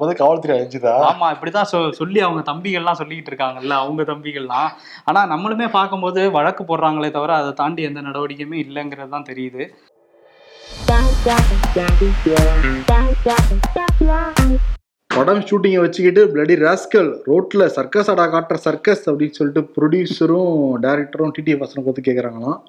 வந்து 0.04 0.18
காவல்துறை 0.22 0.56
அழிஞ்சுதா 0.58 0.96
ஆமா 1.08 1.30
இப்படிதான் 1.36 1.70
சொ- 1.72 1.94
சொல்லி 2.00 2.22
அவங்க 2.24 2.44
தம்பிகள்லாம் 2.50 3.00
சொல்லிக்கிட்டு 3.00 3.34
இருக்காங்கல்ல 3.34 3.78
அவங்க 3.82 4.04
தம்பிகள்லாம் 4.10 4.70
ஆனா 5.06 5.24
நம்மளுமே 5.34 5.70
பார்க்கும்போது 5.74 6.24
வழக்கு 6.36 6.66
போடுறாங்களே 6.66 7.12
தவிர 7.14 7.34
அதை 7.38 7.54
தாண்டி 7.56 7.84
எந்த 7.84 8.02
நடவடிக்கையுமே 8.04 8.60
இல்லைங்கிறது 8.66 9.12
தான் 9.12 9.30
தெரியுது 9.30 9.64
படம் 15.16 15.42
ஷூட்டிங்கை 15.48 15.80
வச்சுக்கிட்டு 15.82 16.22
பிளடி 16.26 16.56
ராஸ்கல் 16.64 17.10
ரோட்ல 17.30 17.64
சர்க்கஸ் 17.66 18.10
அடா 18.12 18.26
காட்டுற 18.34 18.56
சர்க்கஸ் 18.66 19.04
அப்படின்னு 19.10 19.36
சொல்லிட்டு 19.38 19.62
ப்ரொடியூசரும் 19.76 20.56
டேரக்டரும் 20.86 21.34
டிடி 21.36 21.54
வசனம் 21.58 21.86
பார்த்து 21.86 22.06
கேட்குறாங்களாம் 22.08 22.60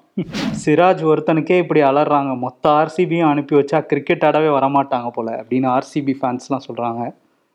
சிராஜ் 0.63 1.01
ஒருத்தனுக்கே 1.11 1.57
இப்படி 1.63 1.81
அலறாங்க. 1.81 2.31
மொத்த 2.45 2.63
ஆர்சிபியும் 2.81 3.31
அனுப்பி 3.31 3.55
வச்சா 3.55 3.79
கிரிக்கெட் 3.85 4.25
ஆடவே 4.29 4.51
வரமாட்டாங்க 4.57 5.09
போல 5.09 5.31
அப்படின்னு 5.41 5.69
ஆர்சிபி 5.77 6.15
ஃபேன்ஸ்லாம் 6.21 6.65
சொல்றாங்க. 6.67 7.01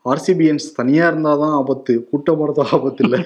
ஆர்சிபிஎன்ஸ் 0.05 0.69
தனியா 0.77 1.07
இருந்தாதான் 1.11 1.55
ஆபத்து 1.61 1.95
கூட்டம் 2.11 2.41
போறது 2.41 2.67
ஆபத்து 2.77 3.05
இல்லை. 3.05 3.21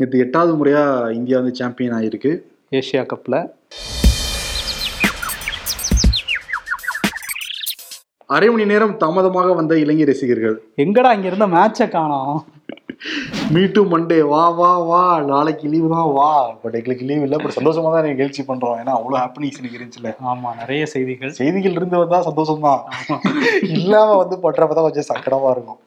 இது 0.00 0.18
எட்டாவது 0.24 0.54
முறையா 0.60 0.84
இந்தியா 1.12 1.38
வந்து 1.40 1.54
சாம்பியன் 1.54 1.96
ஆயிருக்கு. 1.98 2.32
ஏஷியா 2.72 3.04
கப்ல 3.12 3.36
அரை 8.30 8.46
மணி 8.50 8.64
நேரம் 8.64 8.96
தாமதமாக 8.96 9.54
வந்த 9.54 9.74
இளைஞர் 9.78 10.08
ரசிகர்கள். 10.10 10.54
எங்கடா 10.84 11.10
இங்க 11.16 11.26
இருந்த 11.30 11.46
மேட்சை 11.46 11.86
காணோம்? 11.88 12.36
மீட்டு 13.54 13.80
மண்டே 13.84 14.18
வா 14.30 14.44
வா 14.58 14.70
வா. 14.90 15.02
நாளைக்கு 15.30 15.66
லீவு 15.72 15.88
தான். 15.94 16.08
வா. 16.18 16.30
பட் 16.62 16.74
எங்களுக்கு 16.74 17.04
லீவ் 17.04 17.24
இல்லை. 17.26 17.38
பட் 17.42 17.56
சந்தோஷமா 17.58 17.90
தான் 17.94 18.08
நிகழ்ச்சி 18.10 18.42
பண்றோம். 18.42 18.78
ஏன்னா 18.80 18.92
அவ்வளவு 18.98 19.20
ஹாப்பினஸ் 19.22 19.58
எனக்கு 19.60 19.78
இருந்துச்சுல. 19.78 20.12
ஆமா 20.30 20.52
நிறைய 20.60 20.86
செய்திகள். 20.94 21.34
செய்திகள் 21.40 21.76
இருந்து 21.80 22.02
வந்தா 22.02 22.20
சந்தோஷம் 22.30 22.66
தான் 22.68 22.82
இல்லாம 23.78 24.16
வந்து 24.22 24.38
பண்றப்பதான் 24.46 24.88
கொஞ்சம் 24.88 25.10
சங்கடமா 25.12 25.50
இருக்கும். 25.56 25.80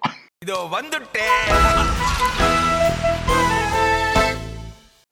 இதோ 0.46 0.60
வந்துட்டேன். 0.78 2.47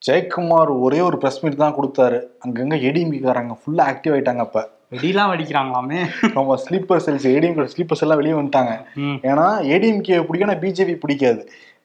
ஜெயக்குமார் 0.06 0.70
ஒரே 0.80 1.00
ஒரு 1.00 1.18
பிரஸ் 1.18 1.44
மீட் 1.44 1.56
தான் 1.56 1.76
கொடுத்தாரு. 1.78 2.18
அங்கங்க 2.46 2.76
ஏடிஎம்காரங்க 2.88 3.54
ஃபுல்லா 3.62 3.84
ஆக்டிவ் 3.92 4.14
ஆயிட்டாங்க 4.16 4.40
அப்ப. 4.40 4.60
வெடிலாம் 4.92 5.32
வெடிக்கிறாங்களாமே. 5.32 6.00
நம்ம 6.36 6.56
ஸ்லீப்பர் 6.56 7.04
செல்ஸ் 7.06 7.28
ஏடிஎம் 7.28 7.72
ஸ்லீப்பர்ஸ் 7.74 8.04
எல்லாம் 8.06 8.18
வெளியே 8.18 8.36
வந்துட்டாங்க. 8.36 8.74
ஏன்னா 9.22 9.46
ஏடிஎம்கே 9.76 10.20
பிடிக்கும் 10.20 10.50
ஆனால் 10.50 10.62
பிஜேபி 10.64 10.96
பிடிக்காது. 10.96 11.42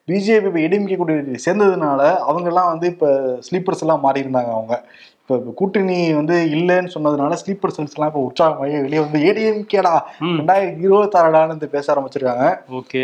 பிஜேபி 0.09 0.46
இப்போ 0.46 0.61
ஏடிஎம்கே 0.61 0.96
கூட 0.96 1.12
சேர்ந்ததுனால 1.44 2.00
அவங்கெல்லாம் 2.28 2.68
வந்து 2.68 2.87
இப்போ 2.87 3.09
ஸ்லீப்பர்ஸ் 3.48 3.83
எல்லாம் 3.87 4.00
மாறி 4.00 4.24
இருந்தாங்க 4.24 4.52
அவங்க. 4.52 4.76
இப்போ 5.20 5.52
கூட்டணி 5.52 6.12
வந்து 6.12 6.37
இல்லைன்னு 6.54 6.92
சொன்னதுனால 6.94 7.33
ஸ்லீப்பர் 7.33 7.74
செல்ஸ் 7.76 7.96
எல்லாம் 7.96 8.11
இப்போ 8.12 8.22
உற்சாகமாகி 8.28 8.80
வெளியே 8.87 9.02
வந்து 9.04 9.18
ஏடிஎம்கேடா. 9.26 9.92
ரெண்டாயிரத்தி 10.38 10.85
இருபத்தாறுடான்னு 10.87 11.74
பேச 11.76 11.94
ஆரம்பிச்சிருக்காங்க. 11.94 12.46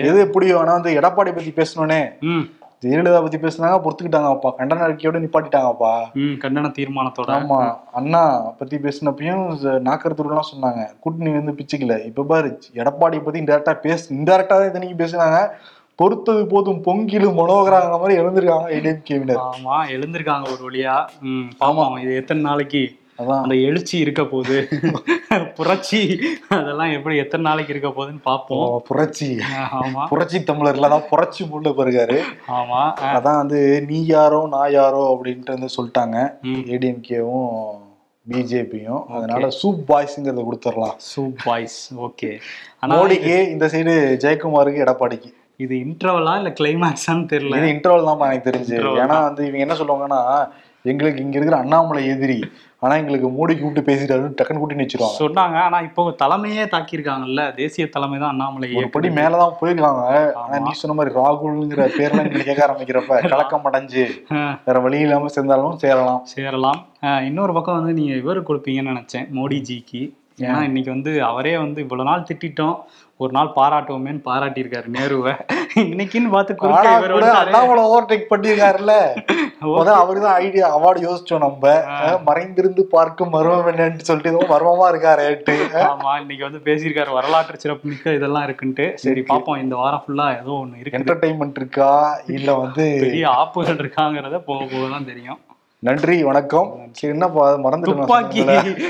எது 0.02 0.18
எப்படி 0.20 0.46
வேணா 0.52 0.72
வந்து 0.79 0.96
எடப்பாடி 1.00 1.33
பத்தி 1.33 1.52
பேசணுனே 1.61 2.00
ம். 2.31 2.44
ஜெயலலிதா 2.83 3.21
பத்தி 3.23 3.39
பேசுனாங்க 3.45 3.77
பொறுத்துக்கிட்டாங்கப்பா. 3.85 4.51
கண்டன 4.59 4.83
அறிக்கையோட 4.87 5.21
நிப்பாட்டிட்டாங்கப்பா. 5.23 5.93
ம் 6.23 6.35
கண்டன 6.43 6.71
தீர்மானத்தோட. 6.79 7.31
ஆமா 7.39 7.61
அண்ணா 7.93 8.23
பத்தி 8.59 8.77
பேசினப்பையும் 8.77 9.45
நாக்கருத்துலாம் 9.87 10.51
சொன்னாங்க. 10.53 10.83
கூட்டணி 11.01 11.33
வந்து 11.39 11.57
பிச்சுக்கல. 11.61 11.97
இப்ப 12.11 12.27
பாரு 12.33 12.51
எடப்பாடி 12.83 13.23
பத்தி 13.25 13.43
இன்டெரக்டா 13.45 13.75
பேச 13.87 14.15
இன்டெரக்டா 14.15 14.57
தான் 14.59 14.69
இத்தனைக்கு 14.71 15.03
பேசுனாங்க. 15.05 15.41
பொறுத்தது 15.99 16.47
போதும் 16.47 16.81
பொங்கிலும் 16.87 17.39
மனோகராங்க 17.41 17.99
மாதிரி 18.01 18.21
எழுந்திருக்காங்க 18.21 18.69
ஏடிஎம்கேவினர் 18.77 19.43
ஆமா 19.45 19.77
எழுந்திருக்காங்க 19.95 20.47
ஒரு 20.55 20.62
வழியா. 20.69 20.97
ம் 21.29 21.47
பாவம் 21.59 21.97
இது 22.03 22.15
எத்தனை 22.15 22.43
நாளைக்கு? 22.43 22.83
அந்த 23.18 23.55
எழுச்சி 23.55 23.98
இருக்க 23.98 24.24
போகுது. 24.24 24.68
புரட்சி. 25.57 26.20
அதெல்லாம் 26.48 26.92
எப்படி 26.92 27.16
எத்தனை 27.16 27.44
நாளைக்கு 27.44 27.72
இருக்க 27.72 27.88
போகுதுன்னு 27.88 28.20
பார்ப்போம். 28.22 28.83
புரட்சி. 28.88 29.38
ஆமா. 29.72 30.07
புரட்சி 30.07 30.38
தமிழர்ல 30.38 30.88
தான் 30.88 31.09
புரட்சி 31.11 31.44
முள்ள 31.44 31.68
பாருக்காரு 31.70 32.18
ஆமா. 32.48 32.92
அதான் 33.14 33.37
வந்து 33.37 33.85
நீ 33.88 34.07
யாரோ 34.07 34.46
நான் 34.50 34.72
யாரோ 34.72 35.16
அப்படின்ட்டு 35.16 35.46
வந்து 35.46 35.68
சொல்லிட்டாங்க. 35.76 36.38
ஏடிஎம்கேவும் 36.44 37.50
பிஜேபியும். 38.26 39.07
அதனால 39.09 39.50
சூப் 39.50 39.92
பாய்ஸ்ங்கிறத 39.92 40.44
கொடுத்துடலாம். 40.44 40.94
Soup 40.96 41.38
boys 41.44 41.94
okay. 41.98 42.38
ஆனா 42.81 42.96
மோடிக்கு 42.96 43.48
இந்த 43.48 43.66
சைடு 43.66 43.92
ஜெயக்குமாருக்கு 44.24 44.85
எடப்பாடிக்கு. 44.85 45.33
இது 45.57 45.74
இன்டர்வலா 45.76 46.37
இல்ல 46.37 46.50
கிளைமேக்ஸான்னு 46.61 47.26
தெரியல? 47.33 47.57
இது 47.57 47.66
இன்டர்வல் 47.66 48.05
தான் 48.05 48.20
எனக்கு 48.20 48.50
தெரிஞ்சு. 48.50 48.76
ஏன்னா 49.02 49.22
வந்து 49.22 49.46
இவங்க 49.46 49.59
என்ன 49.59 49.74
சொல்லுவாங்கன்னா 49.74 50.20
எங்களுக்கு 50.92 51.22
இங்க 51.25 51.37
இருக்கிற 51.38 51.59
அண்ணாமலை 51.64 52.03
எதிரி. 52.14 52.38
ஆனா 52.83 52.94
எங்களுக்கு 53.01 53.29
மோடி 53.37 53.55
கூப்பிட்டு 53.59 53.83
பேசிட்டாருன்னு 53.88 54.37
டக்குன்னு 54.38 54.62
கூட்டி 54.62 54.81
நிச்சிருவாங்க 54.81 55.20
சொன்னாங்க. 55.22 55.57
ஆனா 55.66 55.79
இப்போ 55.87 56.03
தலைமையே 56.22 56.64
தாக்கியிருக்காங்கல்ல. 56.75 57.44
தேசிய 57.61 57.87
தலைமை 57.94 58.16
தான் 58.22 58.33
அண்ணாமலை 58.35 58.68
ஒரு 58.81 58.90
படி 58.96 59.09
மேலதான் 59.20 59.57
போயிருக்காங்க. 59.61 60.03
ஆனா 60.42 60.59
நீ 60.66 60.72
சொன்ன 60.83 60.96
மாதிரி 60.99 61.16
ராகுல்ங்கிற 61.20 61.87
பேர்லாம் 61.99 62.29
நீங்க 62.29 62.44
கேட்க 62.49 62.66
ஆரம்பிக்கிறப்ப 62.68 63.20
கலக்கம் 63.35 63.66
அடைஞ்சு 63.70 64.05
வேற 64.68 64.77
வழி 64.87 65.01
இல்லாம 65.07 65.33
சேர்ந்தாலும் 65.37 65.81
சேரலாம். 65.87 66.20
சேரலாம். 66.35 66.81
இன்னொரு 67.31 67.55
பக்கம் 67.59 67.81
வந்து 67.81 67.96
நீங்க 68.01 68.14
இவர் 68.22 68.46
கொடுப்பீங்கன்னு 68.51 68.94
நினைச்சேன் 68.94 69.29
மோடிஜிக்கு. 69.38 70.05
ஏன்னா 70.44 70.62
இன்னைக்கு 70.68 70.90
வந்து 70.94 71.12
அவரே 71.31 71.53
வந்து 71.64 71.81
இவ்வளவு 71.85 72.09
நாள் 72.09 72.27
திட்டிட்டோம். 72.31 72.79
ஒரு 73.20 73.33
நாள் 73.37 73.50
பாராட்டுவோமேன்னு 73.59 74.20
பாராட்டியிருக்காரு 74.26 74.88
நேருவை. 74.96 75.33
இன்னைக்குன்னு 75.83 76.31
பார்த்து. 76.35 76.55
அண்ணாமலை 77.42 77.83
ஓவர்டேக் 77.88 78.31
பண்ணிருக்காருல்ல 78.33 78.94
அதான் 79.76 80.00
அவருதான் 80.02 80.37
ஐடியா 80.44 80.66
அவார்டு 80.76 81.00
யோசிச்சோம் 81.07 81.44
நம்ம. 81.44 81.64
மறைந்திருந்து 82.29 82.83
பார்க்கும் 82.94 83.33
மர்மம் 83.35 83.70
என்னன்னு 83.72 84.09
சொல்லிட்டு 84.09 84.50
மர்மமா 84.52 84.87
இருக்காரேட்டு 84.92 85.55
ஆமா 85.87 86.12
இன்னைக்கு 86.22 86.46
வந்து 86.48 86.61
பேசியிருக்காரு. 86.68 87.11
வரலாற்று 87.18 87.62
சிறப்பு 87.64 87.90
மிக்க 87.92 88.16
இதெல்லாம் 88.18 88.46
இருக்குன்ட்டு. 88.48 88.87
சரி 89.07 89.22
பாப்போம் 89.33 89.62
இந்த 89.64 89.76
வாரம் 89.83 90.05
ஃபுல்லா 90.05 90.29
ஏதோ 90.40 90.52
ஒண்ணு 90.62 90.81
இருக்கு. 90.83 90.98
என்டர்டைன்மெண்ட் 91.00 91.61
இருக்கா? 91.62 91.90
இல்ல 92.38 92.50
வந்து 92.62 92.87
பெரிய 93.07 93.26
ஆப்புகள் 93.42 93.83
இருக்காங்கிறத 93.85 94.40
போக 94.50 94.62
போக 94.74 94.87
தான் 94.94 95.11
தெரியும். 95.12 95.40
நன்றி 95.79 96.23
வணக்கம். 96.23 96.89
சரி 96.93 97.12
என்னப்பா 97.12 97.59
மறந்துட்டு 97.59 97.81
துப்பாக்கி. 97.81 98.45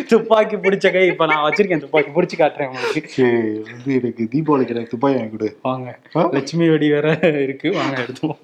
துப்பாக்கி 0.09 0.57
பிடிச்ச 0.57 0.93
கை 0.93 1.07
இப்ப 1.07 1.27
நான் 1.27 1.53
வச்சிருக்கேன். 1.53 1.79
துப்பாக்கி 1.79 2.11
பிடிச்சு 2.11 2.41
காட்டுறேன் 2.41 2.67
உங்களுக்கு. 2.67 3.63
வந்து 3.71 3.95
எனக்கு 3.95 4.29
தீபாவளிக்கு 4.33 4.69
எனக்கு 4.69 4.91
துப்பாக்கி 4.91 5.19
வாங்கி 5.19 5.31
கொடு. 5.31 5.59
வாங்க. 5.63 5.99
லட்சுமி 6.31 6.69
வெடி 6.69 6.91
வேற 6.91 7.19
இருக்கு. 7.23 7.73
வாங்க 7.73 7.97
எடுத்துவோம் 8.03 8.39